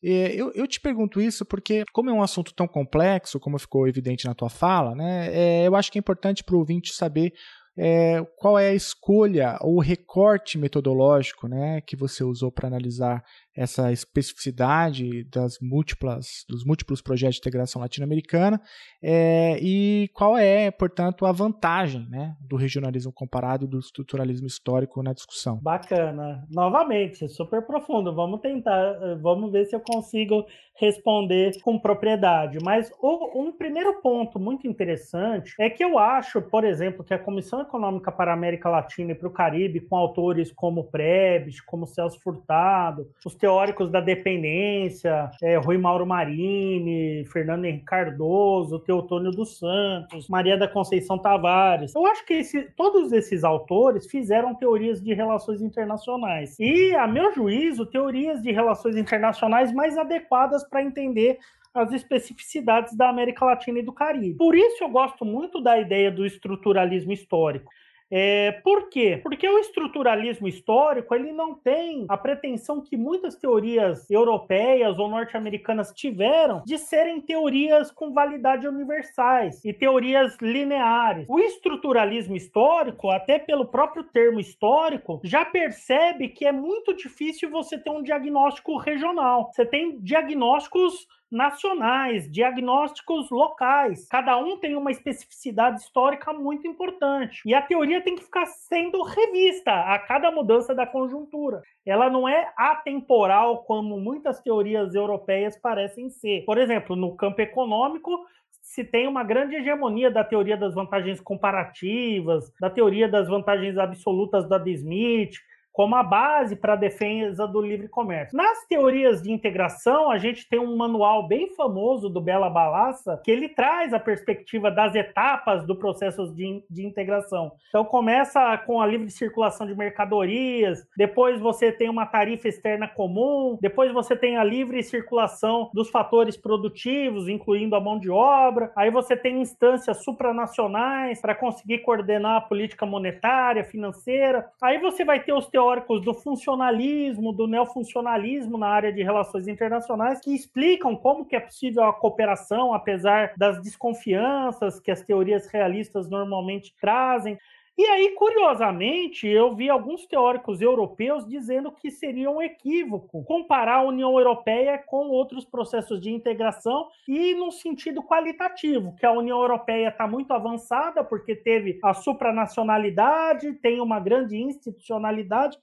[0.00, 4.26] Eu, eu, te pergunto isso porque, como é um assunto tão complexo, como ficou evidente
[4.26, 7.32] na tua fala, né, é, eu acho que é importante para o ouvinte saber
[7.76, 13.24] é, qual é a escolha ou recorte metodológico né, que você usou para analisar
[13.58, 18.60] essa especificidade das múltiplas, dos múltiplos projetos de integração latino-americana
[19.02, 25.02] é, e qual é, portanto, a vantagem né, do regionalismo comparado e do estruturalismo histórico
[25.02, 25.58] na discussão.
[25.60, 26.46] Bacana.
[26.48, 28.14] Novamente, super profundo.
[28.14, 30.46] Vamos tentar, vamos ver se eu consigo
[30.78, 32.58] responder com propriedade.
[32.62, 37.18] Mas o, um primeiro ponto muito interessante é que eu acho, por exemplo, que a
[37.18, 41.86] Comissão Econômica para a América Latina e para o Caribe, com autores como Prebes, como
[41.86, 43.47] Celso Furtado, os teóricos
[43.90, 51.18] da dependência, é, Rui Mauro Marini, Fernando Henrique Cardoso, Teotônio dos Santos, Maria da Conceição
[51.18, 51.94] Tavares.
[51.94, 56.58] Eu acho que esse, todos esses autores fizeram teorias de relações internacionais.
[56.58, 61.38] E, a meu juízo, teorias de relações internacionais mais adequadas para entender
[61.74, 64.34] as especificidades da América Latina e do Caribe.
[64.34, 67.70] Por isso eu gosto muito da ideia do estruturalismo histórico.
[68.10, 69.20] É, por quê?
[69.22, 75.92] Porque o estruturalismo histórico ele não tem a pretensão que muitas teorias europeias ou norte-americanas
[75.92, 81.26] tiveram de serem teorias com validade universais e teorias lineares.
[81.28, 87.78] O estruturalismo histórico, até pelo próprio termo histórico, já percebe que é muito difícil você
[87.78, 89.50] ter um diagnóstico regional.
[89.52, 94.06] Você tem diagnósticos nacionais, diagnósticos locais.
[94.08, 97.42] Cada um tem uma especificidade histórica muito importante.
[97.44, 101.62] E a teoria tem que ficar sendo revista a cada mudança da conjuntura.
[101.84, 106.44] Ela não é atemporal como muitas teorias europeias parecem ser.
[106.44, 108.26] Por exemplo, no campo econômico,
[108.62, 114.44] se tem uma grande hegemonia da teoria das vantagens comparativas, da teoria das vantagens absolutas
[114.44, 115.36] Adam Smith,
[115.78, 118.36] como a base para a defesa do livre comércio.
[118.36, 123.30] Nas teorias de integração, a gente tem um manual bem famoso do Bela Balassa, que
[123.30, 127.52] ele traz a perspectiva das etapas do processo de, de integração.
[127.68, 133.56] Então, começa com a livre circulação de mercadorias, depois você tem uma tarifa externa comum,
[133.62, 138.90] depois você tem a livre circulação dos fatores produtivos, incluindo a mão de obra, aí
[138.90, 145.32] você tem instâncias supranacionais para conseguir coordenar a política monetária, financeira, aí você vai ter
[145.32, 151.26] os teóricos teóricos do funcionalismo, do neofuncionalismo na área de relações internacionais, que explicam como
[151.26, 157.38] que é possível a cooperação, apesar das desconfianças que as teorias realistas normalmente trazem.
[157.78, 163.82] E aí, curiosamente, eu vi alguns teóricos europeus dizendo que seria um equívoco comparar a
[163.84, 169.90] União Europeia com outros processos de integração e num sentido qualitativo, que a União Europeia
[169.90, 175.56] está muito avançada porque teve a supranacionalidade, tem uma grande institucionalidade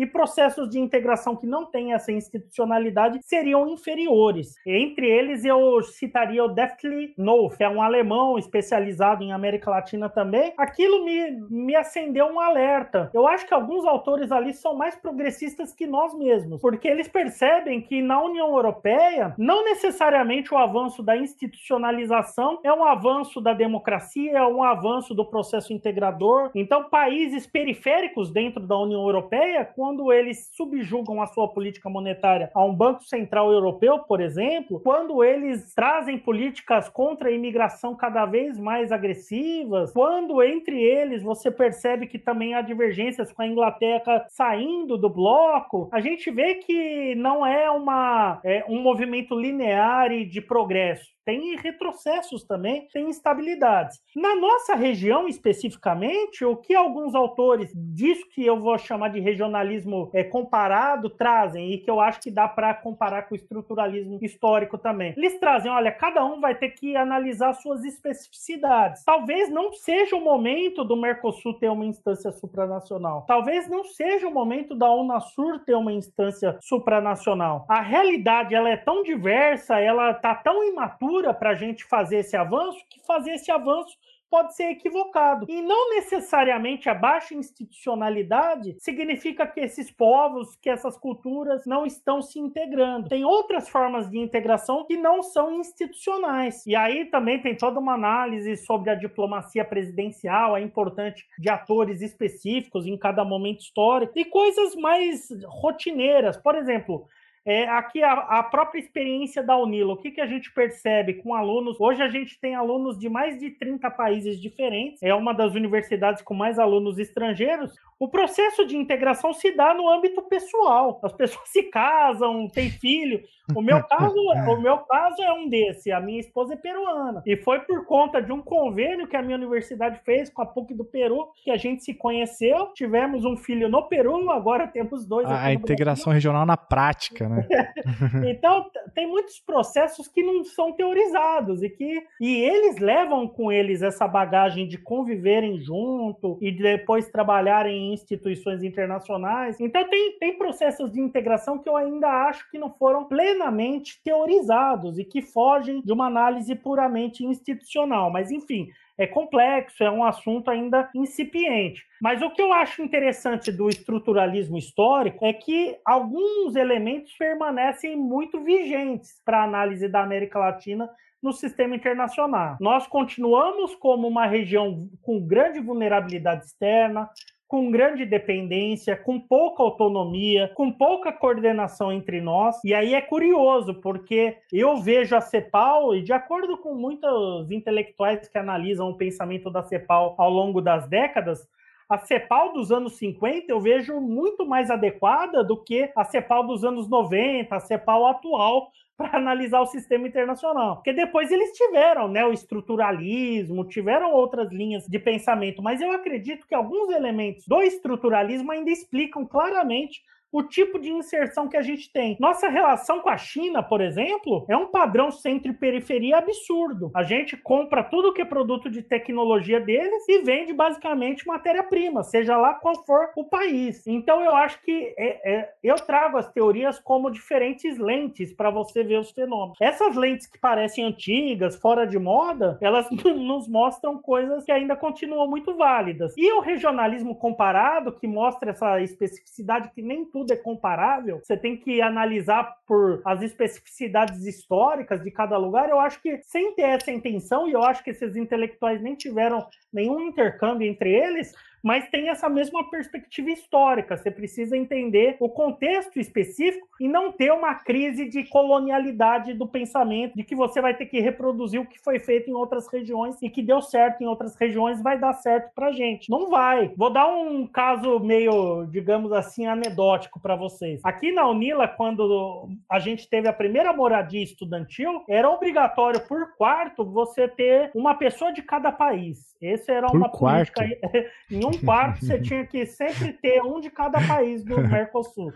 [0.00, 4.54] e processos de integração que não têm essa institucionalidade seriam inferiores.
[4.66, 7.14] Entre eles, eu citaria o Deftly
[7.56, 10.54] que é um alemão especializado em América Latina também.
[10.56, 13.10] Aquilo me, me acendeu um alerta.
[13.12, 17.82] Eu acho que alguns autores ali são mais progressistas que nós mesmos, porque eles percebem
[17.82, 24.38] que na União Europeia, não necessariamente o avanço da institucionalização é um avanço da democracia,
[24.38, 26.50] é um avanço do processo integrador.
[26.54, 32.48] Então, países periféricos dentro da União Europeia, com quando eles subjugam a sua política monetária
[32.54, 38.24] a um Banco Central Europeu, por exemplo, quando eles trazem políticas contra a imigração cada
[38.24, 44.24] vez mais agressivas, quando entre eles você percebe que também há divergências com a Inglaterra
[44.28, 50.24] saindo do bloco, a gente vê que não é, uma, é um movimento linear e
[50.24, 54.00] de progresso tem retrocessos também, tem instabilidades.
[54.16, 60.10] Na nossa região, especificamente, o que alguns autores disso que eu vou chamar de regionalismo
[60.12, 64.78] é, comparado trazem, e que eu acho que dá para comparar com o estruturalismo histórico
[64.78, 65.14] também.
[65.16, 69.04] Eles trazem, olha, cada um vai ter que analisar suas especificidades.
[69.04, 73.24] Talvez não seja o momento do Mercosul ter uma instância supranacional.
[73.26, 77.66] Talvez não seja o momento da Unasur ter uma instância supranacional.
[77.68, 82.36] A realidade ela é tão diversa, ela está tão imatura para a gente fazer esse
[82.36, 83.96] avanço que fazer esse avanço
[84.30, 85.44] pode ser equivocado.
[85.48, 92.22] E não necessariamente a baixa institucionalidade significa que esses povos, que essas culturas não estão
[92.22, 93.08] se integrando.
[93.08, 96.64] Tem outras formas de integração que não são institucionais.
[96.64, 102.00] E aí também tem toda uma análise sobre a diplomacia presidencial, é importante de atores
[102.00, 106.36] específicos em cada momento histórico e coisas mais rotineiras.
[106.36, 107.08] Por exemplo,
[107.46, 111.34] é, aqui a, a, própria experiência da Unila, o que, que a gente percebe com
[111.34, 111.80] alunos?
[111.80, 116.22] Hoje a gente tem alunos de mais de 30 países diferentes, é uma das universidades
[116.22, 117.74] com mais alunos estrangeiros.
[117.98, 121.00] O processo de integração se dá no âmbito pessoal.
[121.02, 123.22] As pessoas se casam, têm filho.
[123.54, 124.14] O meu caso,
[124.48, 125.92] o meu caso é um desse.
[125.92, 129.36] A minha esposa é peruana e foi por conta de um convênio que a minha
[129.36, 132.72] universidade fez com a PUC do Peru que a gente se conheceu.
[132.74, 135.26] Tivemos um filho no Peru, agora temos dois.
[135.26, 137.46] A, a integração regional na prática né?
[138.28, 143.82] então, tem muitos processos que não são teorizados e que e eles levam com eles
[143.82, 149.60] essa bagagem de conviverem junto e de depois trabalharem em instituições internacionais.
[149.60, 154.98] Então, tem, tem processos de integração que eu ainda acho que não foram plenamente teorizados
[154.98, 158.10] e que fogem de uma análise puramente institucional.
[158.10, 158.68] Mas, enfim,
[159.00, 161.82] é complexo, é um assunto ainda incipiente.
[162.02, 168.44] Mas o que eu acho interessante do estruturalismo histórico é que alguns elementos permanecem muito
[168.44, 170.86] vigentes para a análise da América Latina
[171.22, 172.58] no sistema internacional.
[172.60, 177.08] Nós continuamos como uma região com grande vulnerabilidade externa,
[177.50, 182.62] com grande dependência, com pouca autonomia, com pouca coordenação entre nós.
[182.64, 188.28] E aí é curioso, porque eu vejo a CEPAL, e de acordo com muitos intelectuais
[188.28, 191.44] que analisam o pensamento da CEPAL ao longo das décadas,
[191.88, 196.64] a CEPAL dos anos 50 eu vejo muito mais adequada do que a CEPAL dos
[196.64, 200.76] anos 90, a CEPAL atual, para analisar o sistema internacional.
[200.76, 206.46] Porque depois eles tiveram né, o estruturalismo, tiveram outras linhas de pensamento, mas eu acredito
[206.46, 210.02] que alguns elementos do estruturalismo ainda explicam claramente
[210.32, 212.16] o tipo de inserção que a gente tem.
[212.20, 216.90] Nossa relação com a China, por exemplo, é um padrão centro e periferia absurdo.
[216.94, 222.36] A gente compra tudo que é produto de tecnologia deles e vende basicamente matéria-prima, seja
[222.36, 223.86] lá qual for o país.
[223.86, 228.82] Então eu acho que é, é, eu trago as teorias como diferentes lentes para você
[228.82, 229.58] ver os fenômenos.
[229.60, 235.28] Essas lentes que parecem antigas, fora de moda, elas nos mostram coisas que ainda continuam
[235.28, 236.14] muito válidas.
[236.16, 241.80] E o regionalismo comparado, que mostra essa especificidade que nem é comparável, você tem que
[241.80, 245.68] analisar por as especificidades históricas de cada lugar.
[245.68, 249.46] Eu acho que sem ter essa intenção, e eu acho que esses intelectuais nem tiveram
[249.72, 253.96] nenhum intercâmbio entre eles, mas tem essa mesma perspectiva histórica.
[253.96, 260.16] Você precisa entender o contexto específico e não ter uma crise de colonialidade do pensamento,
[260.16, 263.28] de que você vai ter que reproduzir o que foi feito em outras regiões e
[263.28, 266.10] que deu certo em outras regiões vai dar certo pra gente.
[266.10, 266.72] Não vai.
[266.76, 270.80] Vou dar um caso meio, digamos assim, anedótico para vocês.
[270.84, 276.84] Aqui na Unila, quando a gente teve a primeira moradia estudantil, era obrigatório por quarto
[276.84, 279.34] você ter uma pessoa de cada país.
[279.40, 280.52] Esse era por uma quarto.
[280.52, 280.90] política
[281.30, 285.32] em um quarto você tinha que sempre ter um de cada país do Mercosul.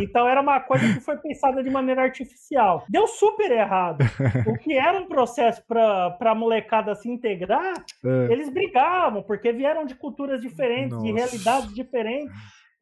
[0.00, 2.84] Então era uma coisa que foi pensada de maneira artificial.
[2.88, 4.04] Deu super errado.
[4.46, 8.32] O que era um processo para a molecada se integrar, É.
[8.32, 11.24] eles brigavam, porque vieram de culturas diferentes, de Nossa.
[11.24, 12.32] realidades diferentes.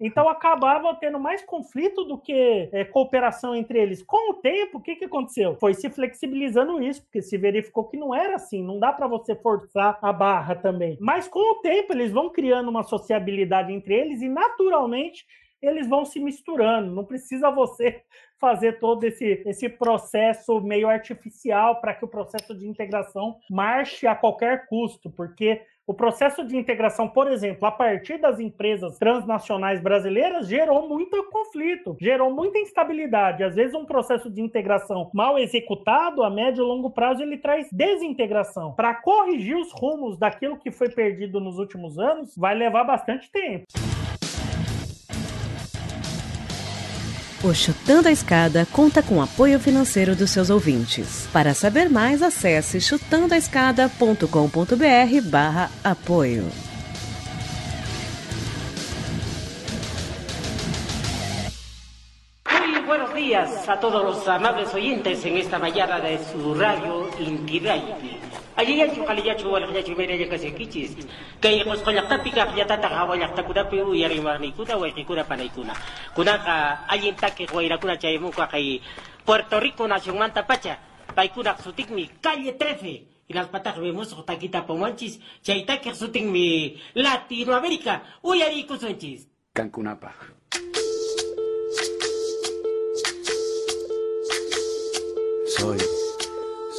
[0.04, 4.02] Então acabava tendo mais conflito do que é, cooperação entre eles.
[4.02, 5.56] Com o tempo, o que, que aconteceu?
[5.60, 9.36] Foi se flexibilizando isso, porque se verificou que não era assim, não dá para você
[9.36, 10.98] forçar a barra também.
[11.00, 15.24] Mas com o tempo, eles vão criando uma sociabilidade entre eles e naturalmente
[15.62, 16.92] eles vão se misturando.
[16.92, 18.02] Não precisa você
[18.40, 24.16] fazer todo esse, esse processo meio artificial para que o processo de integração marche a
[24.16, 30.46] qualquer custo, porque o processo de integração, por exemplo, a partir das empresas transnacionais brasileiras,
[30.46, 33.42] gerou muito conflito, gerou muita instabilidade.
[33.42, 37.68] Às vezes, um processo de integração mal executado, a médio e longo prazo, ele traz
[37.72, 38.72] desintegração.
[38.74, 43.66] Para corrigir os rumos daquilo que foi perdido nos últimos anos, vai levar bastante tempo.
[47.44, 51.28] O Chutando a Escada conta com apoio financeiro dos seus ouvintes.
[51.32, 56.44] Para saber mais, acesse chutandoaescada.com.br barra apoio.
[62.48, 68.20] Muy buenos días a todos los amables oyentes en esta mañana de su radio Intidaiti.
[68.62, 70.90] ayayachu qalillachu walqillachu mayrallakas rikichis
[71.42, 75.74] kay qusqallaqtapi pues, kaqllatata hawallaqtakunapi uyariwarniykuna wayqikuna panaykuna
[76.14, 78.78] kunaqa ah, allin takiq wayrakuna chaymuqa kay
[79.26, 80.78] Puerto Rico nación nacionmanta pacha
[81.14, 83.08] paykuna sutikmi calle trece.
[83.28, 88.02] Y las patas vemos o 13 inaspataj wimusqa takitapumanchis chaytakiq sutinmi latinoamérica.
[88.22, 90.14] Uyariykusunchis kankunapaj
[95.56, 96.01] soy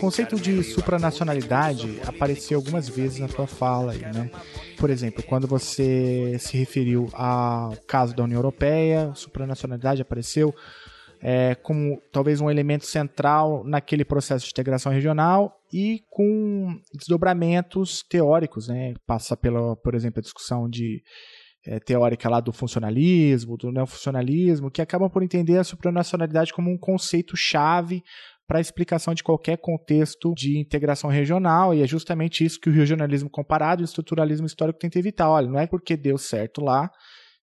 [0.00, 4.30] conceito de supranacionalidade apareceu algumas vezes na tua fala né?
[4.78, 10.54] Por exemplo, quando você se referiu ao caso da União Europeia, supranacionalidade apareceu
[11.22, 18.68] é, como talvez um elemento central naquele processo de integração regional e com desdobramentos teóricos,
[18.68, 18.94] né?
[19.06, 21.02] Passa pela, por exemplo, a discussão de
[21.66, 26.78] é, teórica lá do funcionalismo, do neofuncionalismo, que acabam por entender a supranacionalidade como um
[26.78, 28.02] conceito chave
[28.50, 33.30] para explicação de qualquer contexto de integração regional, e é justamente isso que o regionalismo
[33.30, 35.30] comparado e o estruturalismo histórico tenta evitar.
[35.30, 36.90] Olha, não é porque deu certo lá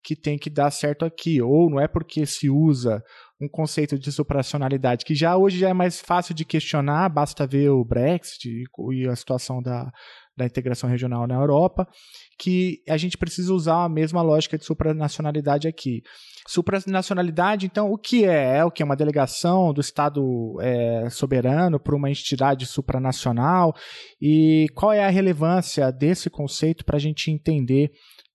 [0.02, 3.04] que tem que dar certo aqui, ou não é porque se usa
[3.42, 7.70] um conceito de supranacionalidade que já hoje já é mais fácil de questionar, basta ver
[7.70, 9.92] o Brexit e a situação da,
[10.38, 11.86] da integração regional na Europa,
[12.38, 16.02] que a gente precisa usar a mesma lógica de supranacionalidade aqui.
[16.48, 18.58] Supranacionalidade, então, o que é?
[18.58, 18.82] É o que?
[18.82, 23.74] É uma delegação do Estado é, soberano para uma entidade supranacional?
[24.22, 27.92] E qual é a relevância desse conceito para a gente entender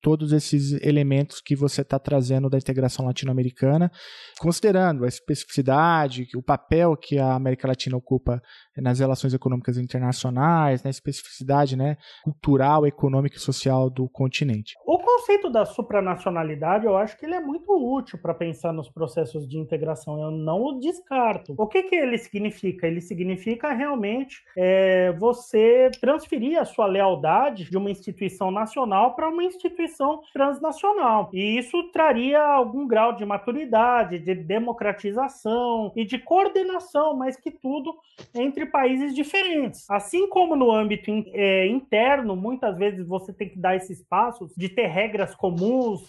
[0.07, 3.91] todos esses elementos que você está trazendo da integração latino-americana,
[4.39, 8.41] considerando a especificidade, o papel que a América Latina ocupa
[8.77, 14.75] nas relações econômicas internacionais, na especificidade né, cultural, econômica e social do continente.
[14.87, 19.49] O conceito da supranacionalidade, eu acho que ele é muito útil para pensar nos processos
[19.49, 20.21] de integração.
[20.21, 21.53] Eu não o descarto.
[21.59, 22.87] O que, que ele significa?
[22.87, 29.43] Ele significa realmente é, você transferir a sua lealdade de uma instituição nacional para uma
[29.43, 29.96] instituição
[30.33, 31.31] transnacional.
[31.33, 37.95] E isso traria algum grau de maturidade, de democratização e de coordenação, mais que tudo,
[38.35, 39.89] entre países diferentes.
[39.91, 44.69] Assim como no âmbito é, interno, muitas vezes você tem que dar esses passos de
[44.69, 46.03] ter regras comuns,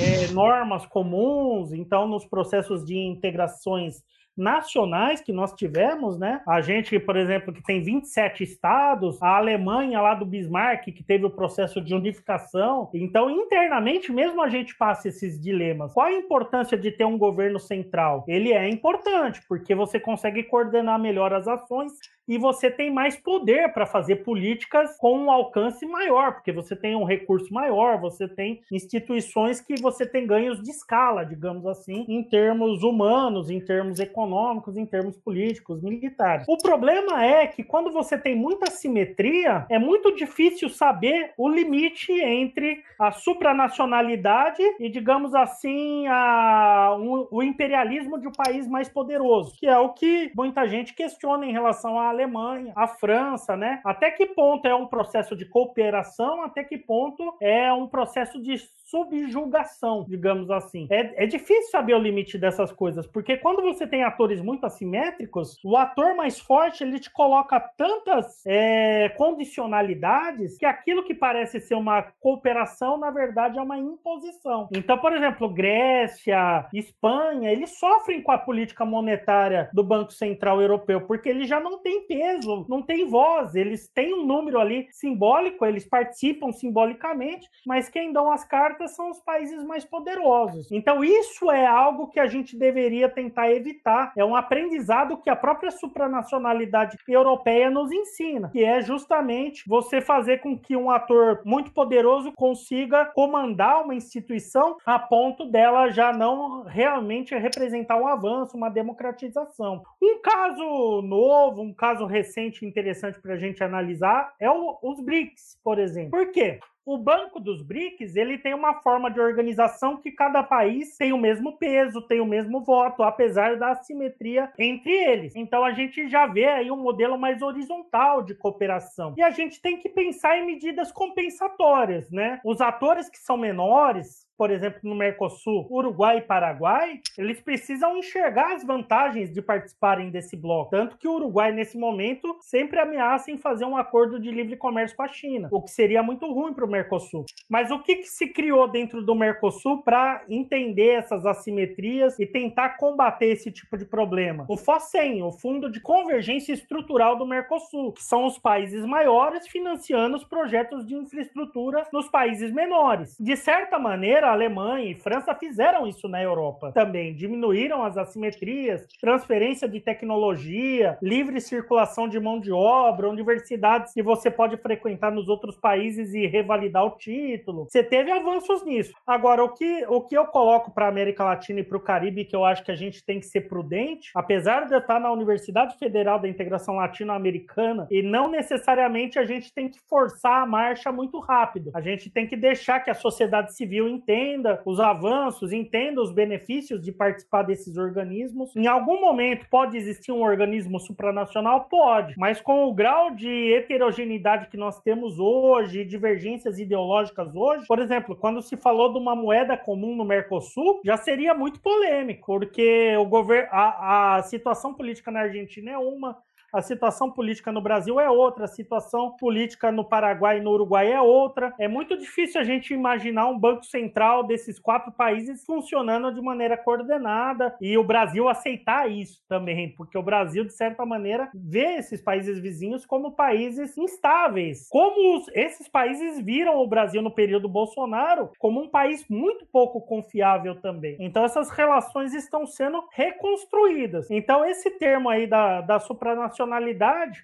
[0.00, 1.72] é, normas comuns.
[1.72, 4.02] Então, nos processos de integrações
[4.36, 6.42] nacionais que nós tivemos, né?
[6.46, 11.24] A gente, por exemplo, que tem 27 estados, a Alemanha lá do Bismarck, que teve
[11.24, 12.90] o processo de unificação.
[12.94, 15.92] Então, internamente, mesmo a gente passa esses dilemas.
[15.92, 18.24] Qual a importância de ter um governo central?
[18.26, 21.92] Ele é importante, porque você consegue coordenar melhor as ações
[22.28, 26.96] e você tem mais poder para fazer políticas com um alcance maior, porque você tem
[26.96, 32.22] um recurso maior, você tem instituições que você tem ganhos de escala, digamos assim, em
[32.22, 36.46] termos humanos, em termos econômicos, em termos políticos, militares.
[36.48, 42.12] O problema é que quando você tem muita simetria, é muito difícil saber o limite
[42.12, 49.56] entre a supranacionalidade e, digamos assim, a, um, o imperialismo de um país mais poderoso,
[49.58, 53.80] que é o que muita gente questiona em relação à Alemanha, a França, né?
[53.84, 58.56] Até que ponto é um processo de cooperação, até que ponto é um processo de
[58.94, 60.86] subjugação, digamos assim.
[60.88, 65.58] É, é difícil saber o limite dessas coisas, porque quando você tem atores muito assimétricos,
[65.64, 71.74] o ator mais forte ele te coloca tantas é, condicionalidades que aquilo que parece ser
[71.74, 74.68] uma cooperação, na verdade, é uma imposição.
[74.72, 81.00] Então, por exemplo, Grécia, Espanha, eles sofrem com a política monetária do Banco Central Europeu,
[81.00, 85.66] porque eles já não têm peso, não têm voz, eles têm um número ali simbólico,
[85.66, 90.70] eles participam simbolicamente, mas quem dão as cartas são os países mais poderosos.
[90.70, 94.12] Então, isso é algo que a gente deveria tentar evitar.
[94.16, 100.38] É um aprendizado que a própria supranacionalidade europeia nos ensina, que é justamente você fazer
[100.38, 106.62] com que um ator muito poderoso consiga comandar uma instituição a ponto dela já não
[106.64, 109.82] realmente representar um avanço, uma democratização.
[110.02, 115.58] Um caso novo, um caso recente interessante para a gente analisar é o, os BRICS,
[115.62, 116.10] por exemplo.
[116.10, 116.60] Por quê?
[116.86, 121.18] O Banco dos BRICS, ele tem uma forma de organização que cada país tem o
[121.18, 125.34] mesmo peso, tem o mesmo voto, apesar da assimetria entre eles.
[125.34, 129.14] Então a gente já vê aí um modelo mais horizontal de cooperação.
[129.16, 132.38] E a gente tem que pensar em medidas compensatórias, né?
[132.44, 138.54] Os atores que são menores, por exemplo, no Mercosul, Uruguai e Paraguai, eles precisam enxergar
[138.54, 140.70] as vantagens de participarem desse bloco.
[140.70, 144.96] Tanto que o Uruguai, nesse momento, sempre ameaça em fazer um acordo de livre comércio
[144.96, 147.24] com a China, o que seria muito ruim para o Mercosul.
[147.48, 152.76] Mas o que, que se criou dentro do Mercosul para entender essas assimetrias e tentar
[152.76, 154.44] combater esse tipo de problema?
[154.48, 160.16] O FOSEM, o Fundo de Convergência Estrutural do Mercosul, que são os países maiores financiando
[160.16, 163.16] os projetos de infraestrutura nos países menores.
[163.18, 167.14] De certa maneira, a Alemanha e França fizeram isso na Europa também.
[167.14, 174.30] Diminuíram as assimetrias, transferência de tecnologia, livre circulação de mão de obra, universidades que você
[174.30, 177.66] pode frequentar nos outros países e revalidar o título.
[177.68, 178.92] Você teve avanços nisso.
[179.06, 182.24] Agora, o que, o que eu coloco para a América Latina e para o Caribe,
[182.24, 185.12] que eu acho que a gente tem que ser prudente, apesar de eu estar na
[185.12, 190.90] Universidade Federal da Integração Latino-Americana, e não necessariamente a gente tem que forçar a marcha
[190.90, 191.70] muito rápido.
[191.74, 196.12] A gente tem que deixar que a sociedade civil entenda entenda os avanços, entenda os
[196.12, 198.54] benefícios de participar desses organismos.
[198.54, 201.64] Em algum momento pode existir um organismo supranacional?
[201.64, 207.78] Pode, mas com o grau de heterogeneidade que nós temos hoje, divergências ideológicas hoje, por
[207.78, 212.96] exemplo, quando se falou de uma moeda comum no Mercosul, já seria muito polêmico, porque
[212.96, 216.16] o governo, a, a situação política na Argentina é uma,
[216.54, 220.92] a situação política no Brasil é outra, a situação política no Paraguai e no Uruguai
[220.92, 221.52] é outra.
[221.58, 226.56] É muito difícil a gente imaginar um banco central desses quatro países funcionando de maneira
[226.56, 232.00] coordenada e o Brasil aceitar isso também, porque o Brasil, de certa maneira, vê esses
[232.00, 234.68] países vizinhos como países instáveis.
[234.70, 239.80] Como os, esses países viram o Brasil no período Bolsonaro como um país muito pouco
[239.80, 240.96] confiável também.
[241.00, 244.08] Então, essas relações estão sendo reconstruídas.
[244.08, 246.43] Então, esse termo aí da, da supranacional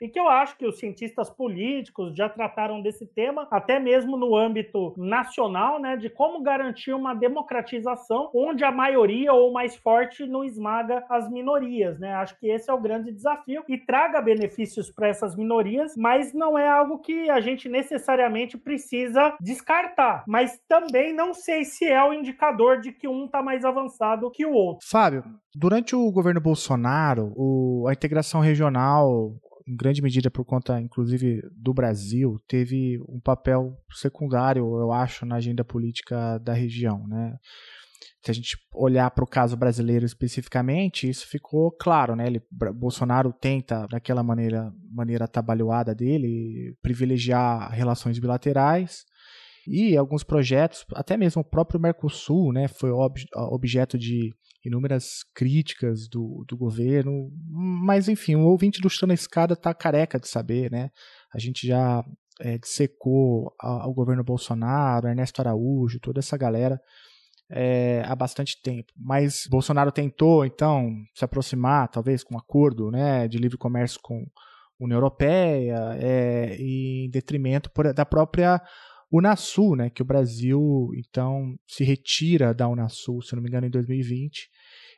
[0.01, 4.37] e que eu acho que os cientistas políticos já trataram desse tema, até mesmo no
[4.37, 10.45] âmbito nacional, né, de como garantir uma democratização onde a maioria ou mais forte não
[10.45, 12.15] esmaga as minorias, né?
[12.15, 16.59] Acho que esse é o grande desafio e traga benefícios para essas minorias, mas não
[16.59, 20.25] é algo que a gente necessariamente precisa descartar.
[20.27, 24.45] Mas também não sei se é o indicador de que um está mais avançado que
[24.45, 24.87] o outro.
[24.89, 29.10] Fábio, durante o governo Bolsonaro, o, a integração regional
[29.67, 35.37] em grande medida por conta, inclusive, do Brasil, teve um papel secundário, eu acho, na
[35.37, 37.37] agenda política da região, né?
[38.23, 42.27] Se a gente olhar para o caso brasileiro especificamente, isso ficou claro, né?
[42.27, 42.43] Ele,
[42.75, 49.05] Bolsonaro tenta, daquela maneira, maneira atabalhoada dele, privilegiar relações bilaterais
[49.67, 52.69] e alguns projetos, até mesmo o próprio Mercosul, né?
[52.69, 54.35] Foi ob, objeto de
[54.65, 60.19] inúmeras críticas do, do governo, mas enfim, o ouvinte do Chutando a Escada está careca
[60.19, 60.91] de saber, né?
[61.35, 62.05] A gente já
[62.41, 66.81] é, dissecou ao governo Bolsonaro, Ernesto Araújo, toda essa galera
[67.51, 68.93] é, há bastante tempo.
[68.97, 74.15] Mas Bolsonaro tentou, então, se aproximar, talvez, com um acordo né, de livre comércio com
[74.15, 78.61] a União Europeia, é, em detrimento da própria
[79.13, 83.71] Unasul, né, que o Brasil, então, se retira da Unasul, se não me engano, em
[83.71, 84.49] 2020.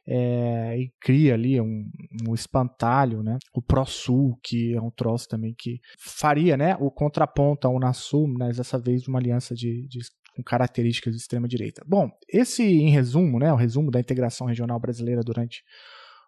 [0.05, 1.89] É, e cria ali um,
[2.29, 3.39] um espantalho, né?
[3.55, 6.77] O ProSul, que é um troço também que faria, né?
[6.81, 10.01] O contraponto ao Unasul, mas dessa vez uma aliança de, de
[10.35, 11.85] com características de extrema direita.
[11.87, 13.53] Bom, esse em resumo, né?
[13.53, 15.63] O resumo da integração regional brasileira durante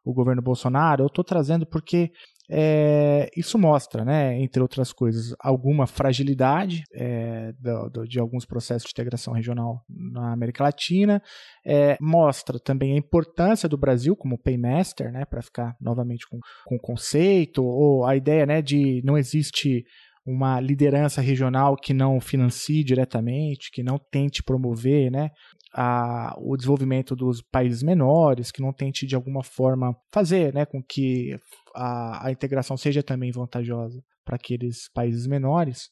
[0.05, 2.11] o governo Bolsonaro, eu estou trazendo porque
[2.50, 8.84] é, isso mostra, né, entre outras coisas, alguma fragilidade é, do, do, de alguns processos
[8.84, 11.22] de integração regional na América Latina,
[11.66, 16.38] é, mostra também a importância do Brasil como paymaster, né, para ficar novamente com,
[16.70, 19.84] o conceito, ou a ideia né, de não existe
[20.26, 25.30] uma liderança regional que não financie diretamente, que não tente promover né,
[25.75, 30.83] a, o desenvolvimento dos países menores, que não tente de alguma forma fazer né, com
[30.83, 31.37] que
[31.75, 35.91] a, a integração seja também vantajosa para aqueles países menores.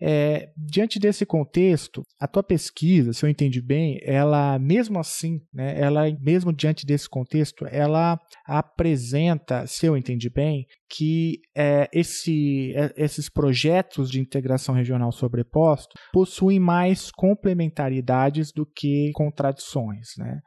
[0.00, 5.80] É, diante desse contexto, a tua pesquisa, se eu entendi bem, ela mesmo assim, né,
[5.80, 12.92] ela mesmo diante desse contexto, ela apresenta, se eu entendi bem, que é, esse, é,
[12.96, 20.08] esses projetos de integração regional sobreposto possuem mais complementaridades do que contradições.
[20.18, 20.40] Né?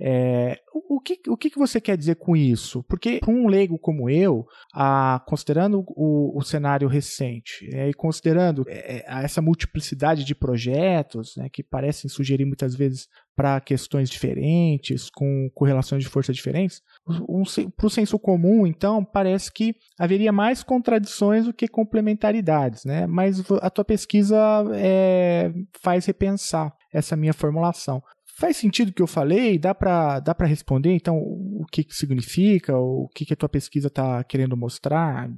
[0.00, 2.84] É, o, que, o que você quer dizer com isso?
[2.84, 8.64] Porque para um leigo como eu, a, considerando o, o cenário recente é, e considerando
[8.68, 13.08] é, essa multiplicidade de projetos né, que parecem sugerir muitas vezes
[13.38, 17.44] para questões diferentes, com correlações de força diferentes, um,
[17.76, 23.06] para o senso comum, então, parece que haveria mais contradições do que complementaridades, né?
[23.06, 24.36] Mas a tua pesquisa
[24.74, 28.02] é, faz repensar essa minha formulação.
[28.38, 29.58] Faz sentido o que eu falei?
[29.58, 32.78] Dá para dá responder, então, o que, que significa?
[32.78, 35.28] O que, que a tua pesquisa está querendo mostrar?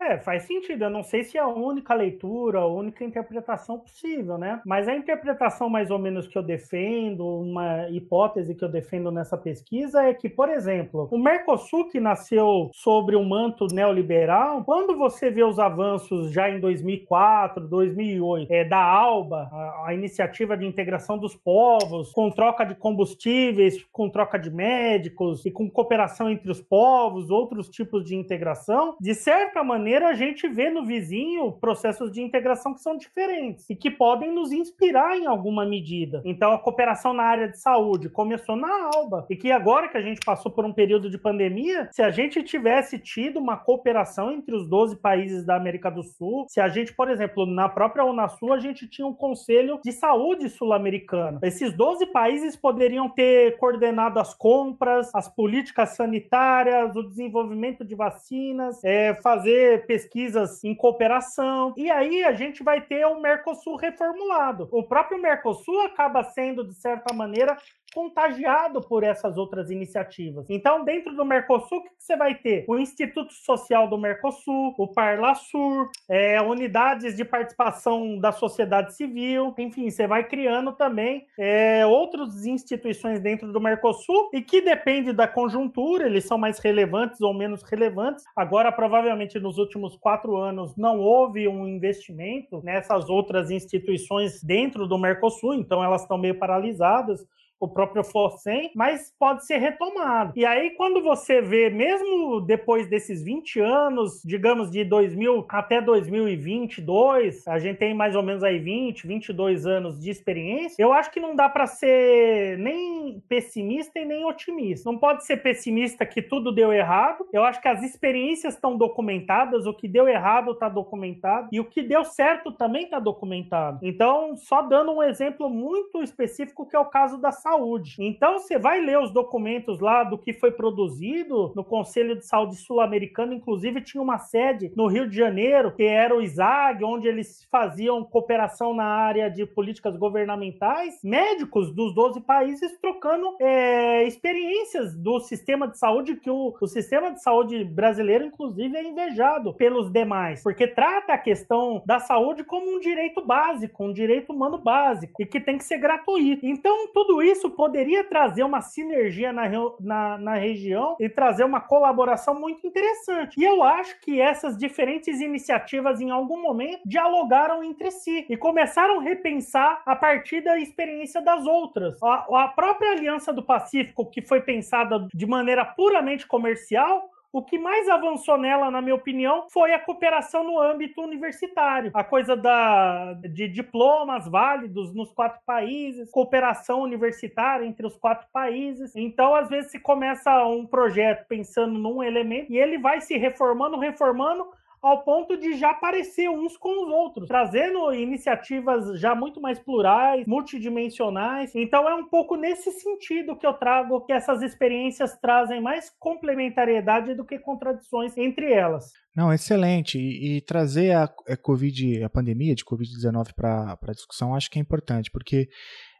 [0.00, 0.14] É...
[0.14, 0.18] é...
[0.18, 0.84] faz sentido.
[0.84, 4.62] Eu não sei se é a única leitura, a única interpretação possível, né?
[4.64, 9.36] Mas a interpretação mais ou menos que eu defendo, uma hipótese que eu defendo nessa
[9.36, 14.96] pesquisa é que, por exemplo, o Mercosul, que nasceu sobre o um manto neoliberal, quando
[14.96, 20.64] você vê os avanços já em 2004, 2008, é, da ALBA, a, a iniciativa de
[20.64, 26.48] integração dos povos, controle troca de combustíveis, com troca de médicos e com cooperação entre
[26.48, 32.12] os povos, outros tipos de integração, de certa maneira a gente vê no vizinho processos
[32.12, 36.22] de integração que são diferentes e que podem nos inspirar em alguma medida.
[36.24, 40.02] Então a cooperação na área de saúde começou na ALBA e que agora que a
[40.02, 44.54] gente passou por um período de pandemia, se a gente tivesse tido uma cooperação entre
[44.54, 48.52] os 12 países da América do Sul, se a gente, por exemplo, na própria Unasul,
[48.52, 51.40] a gente tinha um conselho de saúde sul-americano.
[51.42, 57.94] Esses 12 países países poderiam ter coordenado as compras, as políticas sanitárias, o desenvolvimento de
[57.94, 61.72] vacinas, é, fazer pesquisas em cooperação.
[61.78, 64.68] E aí a gente vai ter o Mercosul reformulado.
[64.70, 67.56] O próprio Mercosul acaba sendo, de certa maneira,
[67.96, 70.50] contagiado por essas outras iniciativas.
[70.50, 72.66] Então, dentro do Mercosul, o que você vai ter?
[72.68, 79.88] O Instituto Social do Mercosul, o Parlasur, é, unidades de participação da sociedade civil, enfim,
[79.88, 86.04] você vai criando também é, outras instituições dentro do Mercosul e que depende da conjuntura,
[86.04, 88.24] eles são mais relevantes ou menos relevantes.
[88.36, 94.98] Agora, provavelmente, nos últimos quatro anos, não houve um investimento nessas outras instituições dentro do
[94.98, 97.24] Mercosul, então elas estão meio paralisadas
[97.58, 100.32] o próprio FOSEM, mas pode ser retomado.
[100.36, 107.46] E aí, quando você vê, mesmo depois desses 20 anos, digamos de 2000 até 2022,
[107.48, 111.20] a gente tem mais ou menos aí 20, 22 anos de experiência, eu acho que
[111.20, 114.90] não dá para ser nem pessimista e nem otimista.
[114.90, 117.26] Não pode ser pessimista que tudo deu errado.
[117.32, 121.64] Eu acho que as experiências estão documentadas, o que deu errado está documentado e o
[121.64, 123.80] que deu certo também está documentado.
[123.82, 127.94] Então, só dando um exemplo muito específico que é o caso da saúde.
[128.00, 132.56] Então, você vai ler os documentos lá do que foi produzido no Conselho de Saúde
[132.56, 137.46] Sul-Americano, inclusive tinha uma sede no Rio de Janeiro, que era o ISAG, onde eles
[137.48, 145.20] faziam cooperação na área de políticas governamentais, médicos dos 12 países trocando é, experiências do
[145.20, 150.42] sistema de saúde, que o, o sistema de saúde brasileiro, inclusive, é invejado pelos demais,
[150.42, 155.26] porque trata a questão da saúde como um direito básico, um direito humano básico, e
[155.26, 156.44] que tem que ser gratuito.
[156.44, 159.44] Então, tudo isso poderia trazer uma sinergia na,
[159.80, 163.38] na, na região e trazer uma colaboração muito interessante.
[163.38, 169.00] E eu acho que essas diferentes iniciativas, em algum momento, dialogaram entre si e começaram
[169.00, 172.02] a repensar a partir da experiência das outras.
[172.02, 177.58] A, a própria Aliança do Pacífico, que foi pensada de maneira puramente comercial, o que
[177.58, 181.90] mais avançou nela, na minha opinião, foi a cooperação no âmbito universitário.
[181.92, 188.96] A coisa da, de diplomas válidos nos quatro países, cooperação universitária entre os quatro países.
[188.96, 193.78] Então, às vezes, se começa um projeto pensando num elemento e ele vai se reformando,
[193.78, 194.46] reformando,
[194.86, 200.26] ao ponto de já aparecer uns com os outros, trazendo iniciativas já muito mais plurais,
[200.26, 201.54] multidimensionais.
[201.54, 207.14] Então é um pouco nesse sentido que eu trago que essas experiências trazem mais complementariedade
[207.14, 208.92] do que contradições entre elas.
[209.16, 209.98] Não, excelente.
[209.98, 214.58] E, e trazer a, a Covid, a pandemia de Covid-19 para a discussão, acho que
[214.58, 215.48] é importante, porque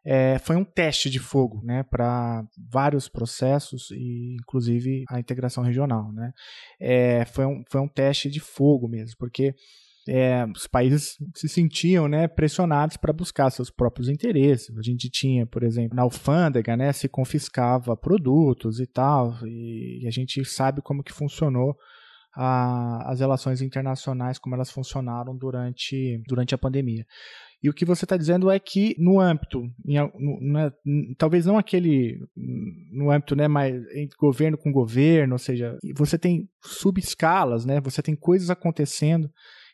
[0.08, 6.12] é, foi um teste de fogo né, para vários processos, e inclusive a integração regional.
[6.12, 6.32] Né?
[6.80, 9.52] É, foi, um, foi um teste de fogo mesmo, porque
[10.08, 14.78] é, os países se sentiam né, pressionados para buscar seus próprios interesses.
[14.78, 20.06] A gente tinha, por exemplo, na alfândega, né, se confiscava produtos e tal, e, e
[20.06, 21.76] a gente sabe como que funcionou
[22.36, 27.04] a, as relações internacionais, como elas funcionaram durante, durante a pandemia.
[27.62, 30.70] E o que você está dizendo é que no âmbito, em, no, né,
[31.16, 32.18] talvez não aquele
[32.92, 37.80] no âmbito, né, mais entre governo com governo, ou seja, você tem subescalas, né?
[37.80, 39.30] Você tem coisas acontecendo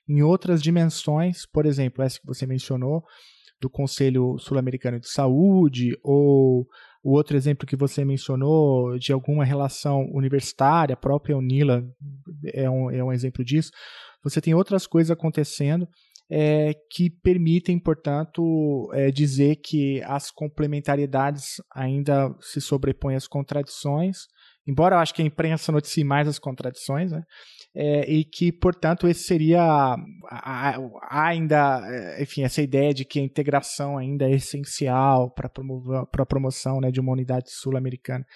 [0.09, 3.03] em outras dimensões, por exemplo, essa que você mencionou
[3.61, 6.67] do Conselho Sul-Americano de Saúde ou
[7.03, 11.85] o outro exemplo que você mencionou de alguma relação universitária, a própria Unila
[12.53, 13.71] é um, é um exemplo disso.
[14.23, 15.89] Você tem outras coisas acontecendo
[16.31, 24.27] é, que permitem, portanto, é, dizer que as complementariedades ainda se sobrepõem às contradições,
[24.67, 27.23] embora eu acho que a imprensa noticie mais as contradições, né?
[27.75, 29.97] É, e que, portanto, esse seria
[31.09, 35.51] ainda, é, enfim, essa ideia de que a integração ainda é essencial para
[36.19, 38.27] a promoção né, de uma unidade sul-americana.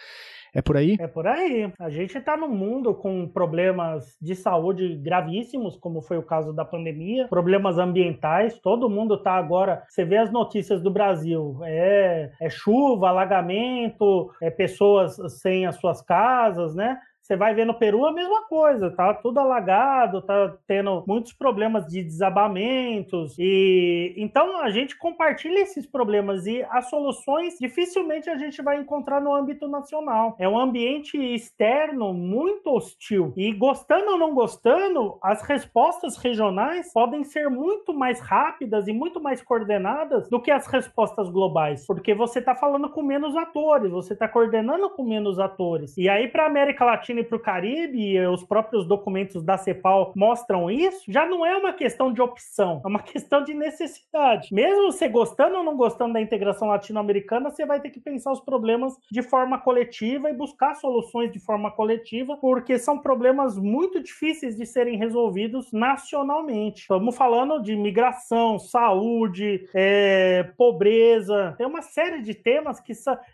[0.55, 0.97] É por aí?
[0.99, 1.71] É por aí.
[1.79, 6.65] A gente está num mundo com problemas de saúde gravíssimos, como foi o caso da
[6.65, 8.59] pandemia, problemas ambientais.
[8.61, 9.83] Todo mundo está agora.
[9.87, 16.01] Você vê as notícias do Brasil: é, é chuva, alagamento, é pessoas sem as suas
[16.01, 16.97] casas, né?
[17.27, 21.85] Você vai ver no Peru a mesma coisa, tá tudo alagado, tá tendo muitos problemas
[21.89, 28.63] de desabamentos e então a gente compartilha esses problemas e as soluções dificilmente a gente
[28.63, 30.37] vai encontrar no âmbito nacional.
[30.39, 37.25] É um ambiente externo muito hostil e gostando ou não gostando, as respostas regionais podem
[37.25, 42.39] ser muito mais rápidas e muito mais coordenadas do que as respostas globais, porque você
[42.39, 45.97] está falando com menos atores, você está coordenando com menos atores.
[45.97, 50.13] E aí para América Latina E para o Caribe, e os próprios documentos da CEPAL
[50.15, 54.53] mostram isso, já não é uma questão de opção, é uma questão de necessidade.
[54.53, 58.41] Mesmo você gostando ou não gostando da integração latino-americana, você vai ter que pensar os
[58.41, 64.57] problemas de forma coletiva e buscar soluções de forma coletiva, porque são problemas muito difíceis
[64.57, 66.83] de serem resolvidos nacionalmente.
[66.83, 72.93] Estamos falando de migração, saúde, é, pobreza, tem uma série de temas que.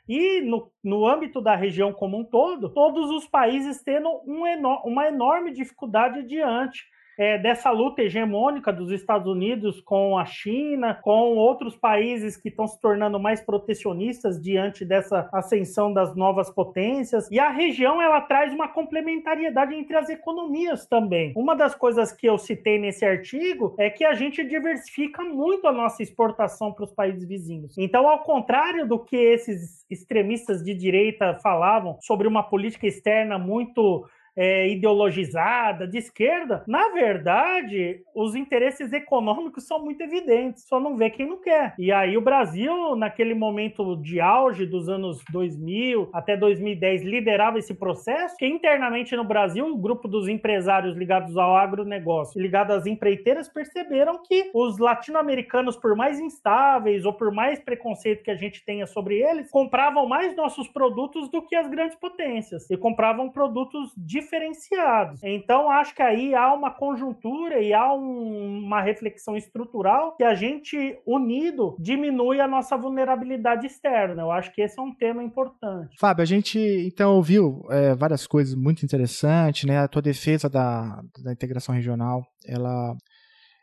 [0.09, 4.45] E no, no âmbito da região como um todo, todos os países tendo um
[4.85, 6.85] uma enorme dificuldade diante
[7.19, 12.67] é, dessa luta hegemônica dos Estados Unidos com a China, com outros países que estão
[12.67, 17.31] se tornando mais protecionistas diante dessa ascensão das novas potências.
[17.31, 21.33] E a região ela traz uma complementariedade entre as economias também.
[21.37, 25.73] Uma das coisas que eu citei nesse artigo é que a gente diversifica muito a
[25.73, 27.77] nossa exportação para os países vizinhos.
[27.79, 34.07] Então, ao contrário do que esses extremistas de direita falavam sobre uma política externa muito
[34.37, 41.11] é, ideologizada, de esquerda, na verdade, os interesses econômicos são muito evidentes, só não vê
[41.11, 41.75] quem não quer.
[41.79, 47.75] E aí o Brasil, naquele momento de auge dos anos 2000 até 2010, liderava esse
[47.75, 53.49] processo, que internamente no Brasil, o grupo dos empresários ligados ao agronegócio ligados às empreiteiras
[53.49, 58.87] perceberam que os latino-americanos, por mais instáveis ou por mais preconceito que a gente tenha
[58.87, 64.22] sobre eles, compravam mais nossos produtos do que as grandes potências e compravam produtos de
[64.23, 65.23] diferenciados.
[65.23, 70.35] Então, acho que aí há uma conjuntura e há um, uma reflexão estrutural que a
[70.35, 74.23] gente, unido, diminui a nossa vulnerabilidade externa.
[74.23, 75.97] Eu acho que esse é um tema importante.
[75.99, 79.79] Fábio, a gente então ouviu é, várias coisas muito interessantes, né?
[79.79, 82.95] A tua defesa da, da integração regional, ela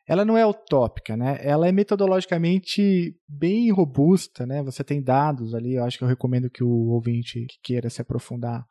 [0.07, 1.37] ela não é utópica, né?
[1.39, 4.63] Ela é metodologicamente bem robusta, né?
[4.63, 8.01] Você tem dados ali, eu acho que eu recomendo que o ouvinte que queira se
[8.01, 8.65] aprofundar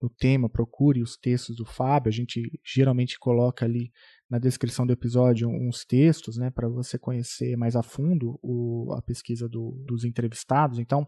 [0.00, 2.08] no tema, procure os textos do Fábio.
[2.08, 3.90] A gente geralmente coloca ali
[4.30, 9.02] na descrição do episódio uns textos, né, para você conhecer mais a fundo o, a
[9.02, 10.78] pesquisa do, dos entrevistados.
[10.78, 11.04] Então,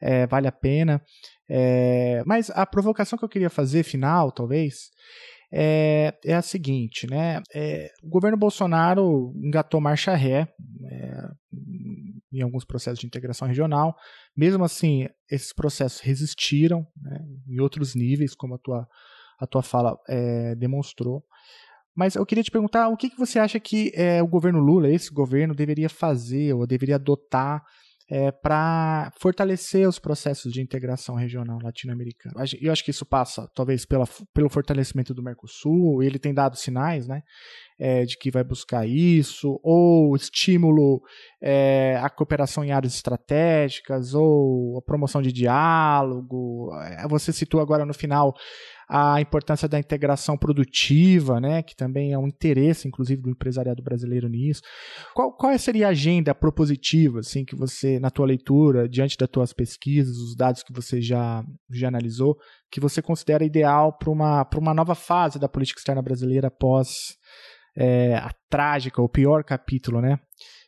[0.00, 1.02] é, vale a pena.
[1.48, 4.90] É, mas a provocação que eu queria fazer, final, talvez,
[5.56, 7.40] é, é a seguinte, né?
[7.54, 10.48] É, o governo Bolsonaro engatou marcha ré
[10.90, 11.28] é,
[12.32, 13.94] em alguns processos de integração regional.
[14.36, 18.88] Mesmo assim, esses processos resistiram né, em outros níveis, como a tua,
[19.38, 21.24] a tua fala é, demonstrou.
[21.96, 24.90] Mas eu queria te perguntar o que, que você acha que é, o governo Lula,
[24.90, 27.62] esse governo, deveria fazer ou deveria adotar
[28.10, 32.34] é, para fortalecer os processos de integração regional latino-americana.
[32.60, 37.08] Eu acho que isso passa, talvez, pela, pelo fortalecimento do Mercosul, ele tem dado sinais
[37.08, 37.22] né,
[37.78, 41.00] é, de que vai buscar isso, ou estímulo
[41.42, 46.70] é, à cooperação em áreas estratégicas, ou a promoção de diálogo.
[46.82, 48.34] É, você citou agora no final
[48.88, 54.28] a importância da integração produtiva, né, que também é um interesse, inclusive, do empresariado brasileiro
[54.28, 54.62] nisso.
[55.14, 59.52] Qual, qual seria a agenda propositiva, assim, que você, na tua leitura, diante das tuas
[59.52, 62.36] pesquisas, os dados que você já, já analisou,
[62.70, 67.16] que você considera ideal para uma, uma nova fase da política externa brasileira após
[67.76, 70.18] é, a trágica, o pior capítulo, né,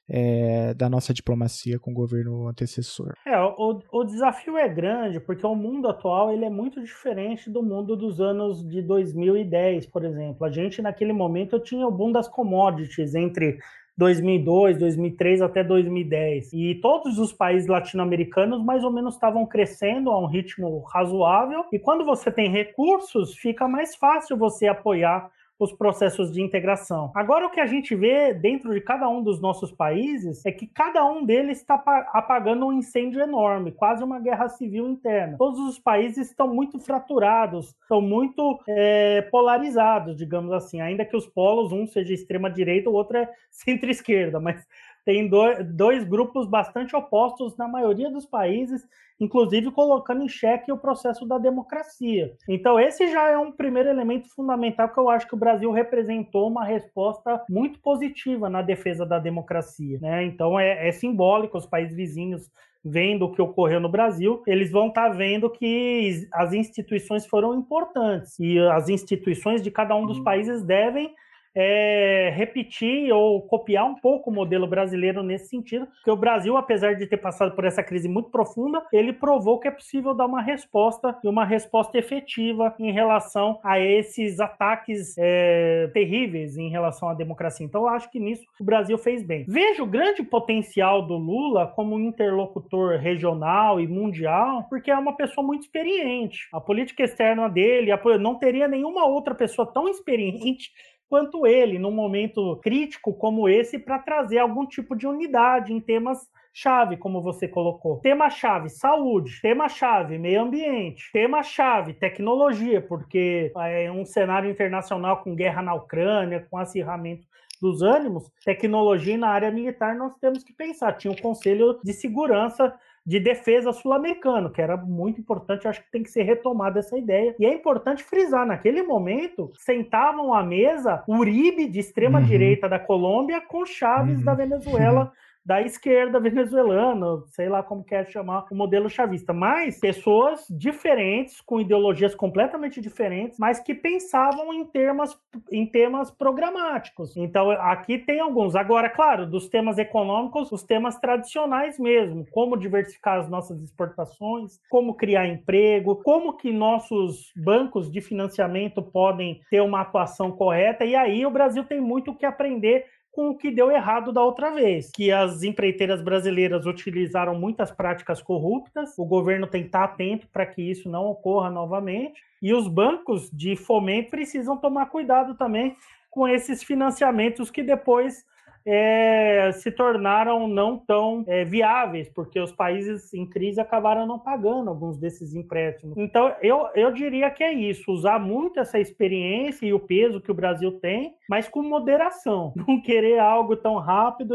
[0.09, 3.15] é, da nossa diplomacia com o governo antecessor.
[3.27, 7.63] É, o, o desafio é grande porque o mundo atual ele é muito diferente do
[7.63, 10.45] mundo dos anos de 2010, por exemplo.
[10.47, 13.59] A gente naquele momento tinha o boom das commodities entre
[13.97, 16.53] 2002, 2003 até 2010.
[16.53, 21.65] E todos os países latino-americanos mais ou menos estavam crescendo a um ritmo razoável.
[21.73, 27.11] E quando você tem recursos, fica mais fácil você apoiar os processos de integração.
[27.15, 30.67] Agora, o que a gente vê dentro de cada um dos nossos países é que
[30.67, 31.75] cada um deles está
[32.13, 35.37] apagando um incêndio enorme, quase uma guerra civil interna.
[35.39, 41.27] Todos os países estão muito fraturados, estão muito é, polarizados, digamos assim, ainda que os
[41.27, 44.67] polos, um seja extrema-direita, o outro é centro-esquerda, mas
[45.07, 48.87] tem dois grupos bastante opostos na maioria dos países
[49.21, 52.33] inclusive colocando em xeque o processo da democracia.
[52.49, 56.49] Então, esse já é um primeiro elemento fundamental que eu acho que o Brasil representou
[56.49, 59.99] uma resposta muito positiva na defesa da democracia.
[60.01, 60.25] Né?
[60.25, 62.51] Então, é, é simbólico os países vizinhos
[62.89, 67.53] vendo o que ocorreu no Brasil, eles vão estar tá vendo que as instituições foram
[67.59, 70.25] importantes e as instituições de cada um dos uhum.
[70.25, 71.13] países devem
[71.57, 76.95] é, repetir ou copiar um pouco o modelo brasileiro nesse sentido, porque o Brasil, apesar
[76.95, 80.43] de ter passado por essa crise muito profunda, ele provou que é possível dar uma
[80.43, 87.15] resposta e uma resposta efetiva em relação a esses ataques é, terríveis em relação à
[87.15, 87.65] democracia.
[87.65, 89.47] Então, eu acho que nisso o Brasil fez bem.
[89.49, 95.47] Vejo o grande potencial do Lula como interlocutor regional e mundial, porque é uma pessoa
[95.47, 96.49] muito experiente.
[96.53, 97.91] A política externa dele
[98.21, 100.71] não teria nenhuma outra pessoa tão experiente
[101.09, 106.19] quanto ele, num momento crítico como esse, para trazer algum tipo de unidade em temas
[106.53, 107.99] chave, como você colocou.
[108.01, 109.41] Tema-chave, saúde.
[109.43, 111.11] Tema-chave, meio ambiente.
[111.13, 117.27] Tema-chave, tecnologia, porque é um cenário internacional com guerra na Ucrânia, com acirramento
[117.61, 120.93] dos ânimos, tecnologia na área militar nós temos que pensar.
[120.93, 122.75] Tinha o Conselho de Segurança
[123.07, 126.99] de defesa sul-americano, que era muito importante, eu acho que tem que ser retomada essa
[126.99, 127.37] ideia.
[127.39, 132.71] E é importante frisar, naquele momento, sentavam à mesa Uribe, de extrema-direita uhum.
[132.71, 134.25] da Colômbia, com Chaves uhum.
[134.25, 135.13] da Venezuela,
[135.47, 141.61] da esquerda venezuelana, sei lá como quer chamar o modelo chavista, mas pessoas diferentes, com
[141.61, 145.17] ideologias completamente diferentes, mas que pensavam em termos,
[145.53, 147.17] em temas programáticos.
[147.17, 148.57] Então, aqui tem alguns.
[148.57, 154.95] Agora, claro, dos temas econômicos, os temas tradicionais mesmo, como diversificar as nossas exportações, como
[154.95, 161.25] criar emprego, como que nossos bancos de financiamento podem ter uma atuação correta, e aí
[161.25, 164.91] o Brasil tem muito o que aprender com o que deu errado da outra vez,
[164.95, 168.93] que as empreiteiras brasileiras utilizaram muitas práticas corruptas.
[168.99, 172.23] O governo tem que estar atento para que isso não ocorra novamente.
[172.43, 175.75] E os bancos de fomento precisam tomar cuidado também
[176.11, 178.23] com esses financiamentos que depois
[178.67, 184.69] é, se tornaram não tão é, viáveis, porque os países em crise acabaram não pagando
[184.69, 185.97] alguns desses empréstimos.
[185.97, 190.31] Então, eu, eu diria que é isso, usar muito essa experiência e o peso que
[190.31, 194.35] o Brasil tem, mas com moderação, não querer algo tão rápido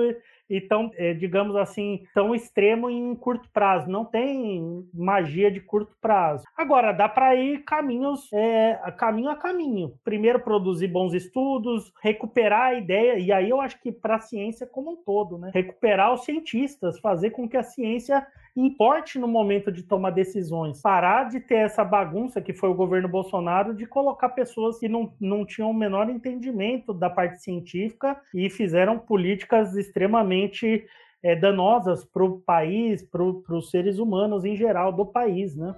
[0.51, 3.89] e tão, é, digamos assim, tão extremo em curto prazo.
[3.89, 6.43] Não tem magia de curto prazo.
[6.57, 9.93] Agora, dá para ir caminhos, é, caminho a caminho.
[10.03, 14.67] Primeiro, produzir bons estudos, recuperar a ideia, e aí eu acho que para a ciência
[14.67, 15.51] como um todo, né?
[15.53, 20.81] Recuperar os cientistas, fazer com que a ciência importe no momento de tomar decisões.
[20.81, 25.13] Parar de ter essa bagunça que foi o governo Bolsonaro de colocar pessoas que não,
[25.19, 30.85] não tinham o menor entendimento da parte científica e fizeram políticas extremamente
[31.23, 35.75] é, danosas para o país, para os seres humanos em geral do país, né?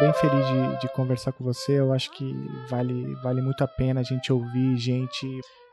[0.00, 1.78] Bem feliz de, de, conversar com você.
[1.78, 2.34] Eu acho que
[2.68, 5.26] vale, vale muito a pena a gente ouvir gente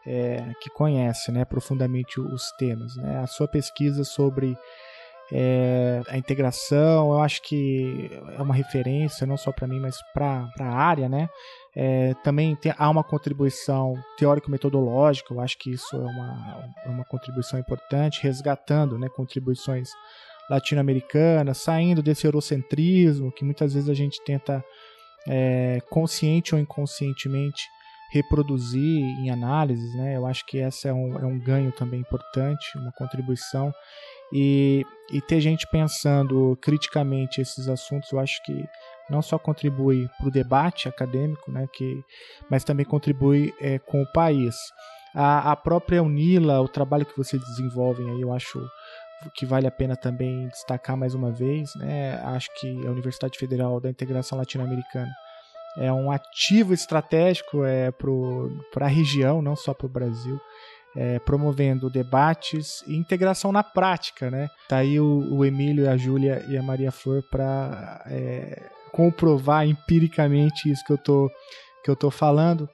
[0.06, 2.96] é, que conhece né, profundamente os temas.
[2.96, 3.20] Né?
[3.20, 4.58] A sua pesquisa sobre
[5.32, 10.48] é, a integração, eu acho que é uma referência, não só para mim, mas para
[10.60, 11.10] a área.
[11.10, 11.28] Né?
[11.76, 17.06] É, também tem, há uma contribuição teórico-metodológica, eu acho que isso é uma, é uma
[17.06, 19.90] contribuição importante, resgatando né, contribuições
[20.50, 24.64] latino-americana, saindo desse eurocentrismo que muitas vezes a gente tenta,
[25.28, 27.64] é, consciente ou inconscientemente,
[28.12, 29.94] reproduzir em análises.
[29.96, 30.16] Né?
[30.16, 33.74] Eu acho que essa é um, é um ganho também importante, uma contribuição.
[34.34, 38.66] E, e ter gente pensando criticamente esses assuntos, eu acho que
[39.10, 42.02] não só contribui para o debate acadêmico, né, que,
[42.50, 44.56] mas também contribui é, com o país.
[45.14, 48.60] A, a própria Unila, o trabalho que vocês desenvolvem aí, eu acho
[49.34, 52.20] que vale a pena também destacar mais uma vez, né?
[52.24, 55.12] Acho que a Universidade Federal da Integração Latino-Americana
[55.78, 57.92] é um ativo estratégico é,
[58.72, 60.40] para a região, não só para o Brasil,
[60.96, 64.50] é, promovendo debates e integração na prática, né?
[64.70, 70.72] Tá aí o, o Emílio, a Júlia e a Maria Flor para é, comprovar empiricamente
[70.72, 71.30] isso que eu tô
[71.84, 72.68] que eu tô falando.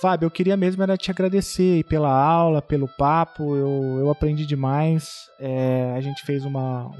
[0.00, 5.26] Fábio, eu queria mesmo era te agradecer pela aula, pelo papo, eu, eu aprendi demais.
[5.40, 6.90] É, a gente fez uma,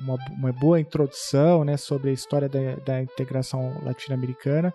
[0.00, 4.72] uma, uma, boa introdução né, sobre a história da, da integração latino-americana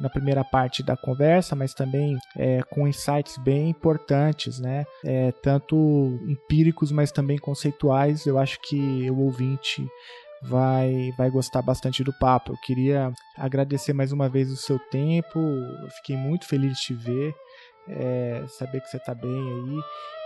[0.00, 4.84] na primeira parte da conversa, mas também é, com insights bem importantes, né?
[5.04, 8.26] É, tanto empíricos, mas também conceituais.
[8.26, 9.86] Eu acho que o ouvinte
[10.48, 12.52] vai, vai gostar bastante do papo.
[12.52, 16.94] Eu queria agradecer mais uma vez o seu tempo, eu fiquei muito feliz de te
[16.94, 17.34] ver,
[17.88, 19.80] é, saber que você está bem aí.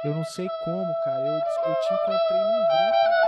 [0.05, 3.28] Eu não sei como, cara, eu, eu te encontrei num grupo.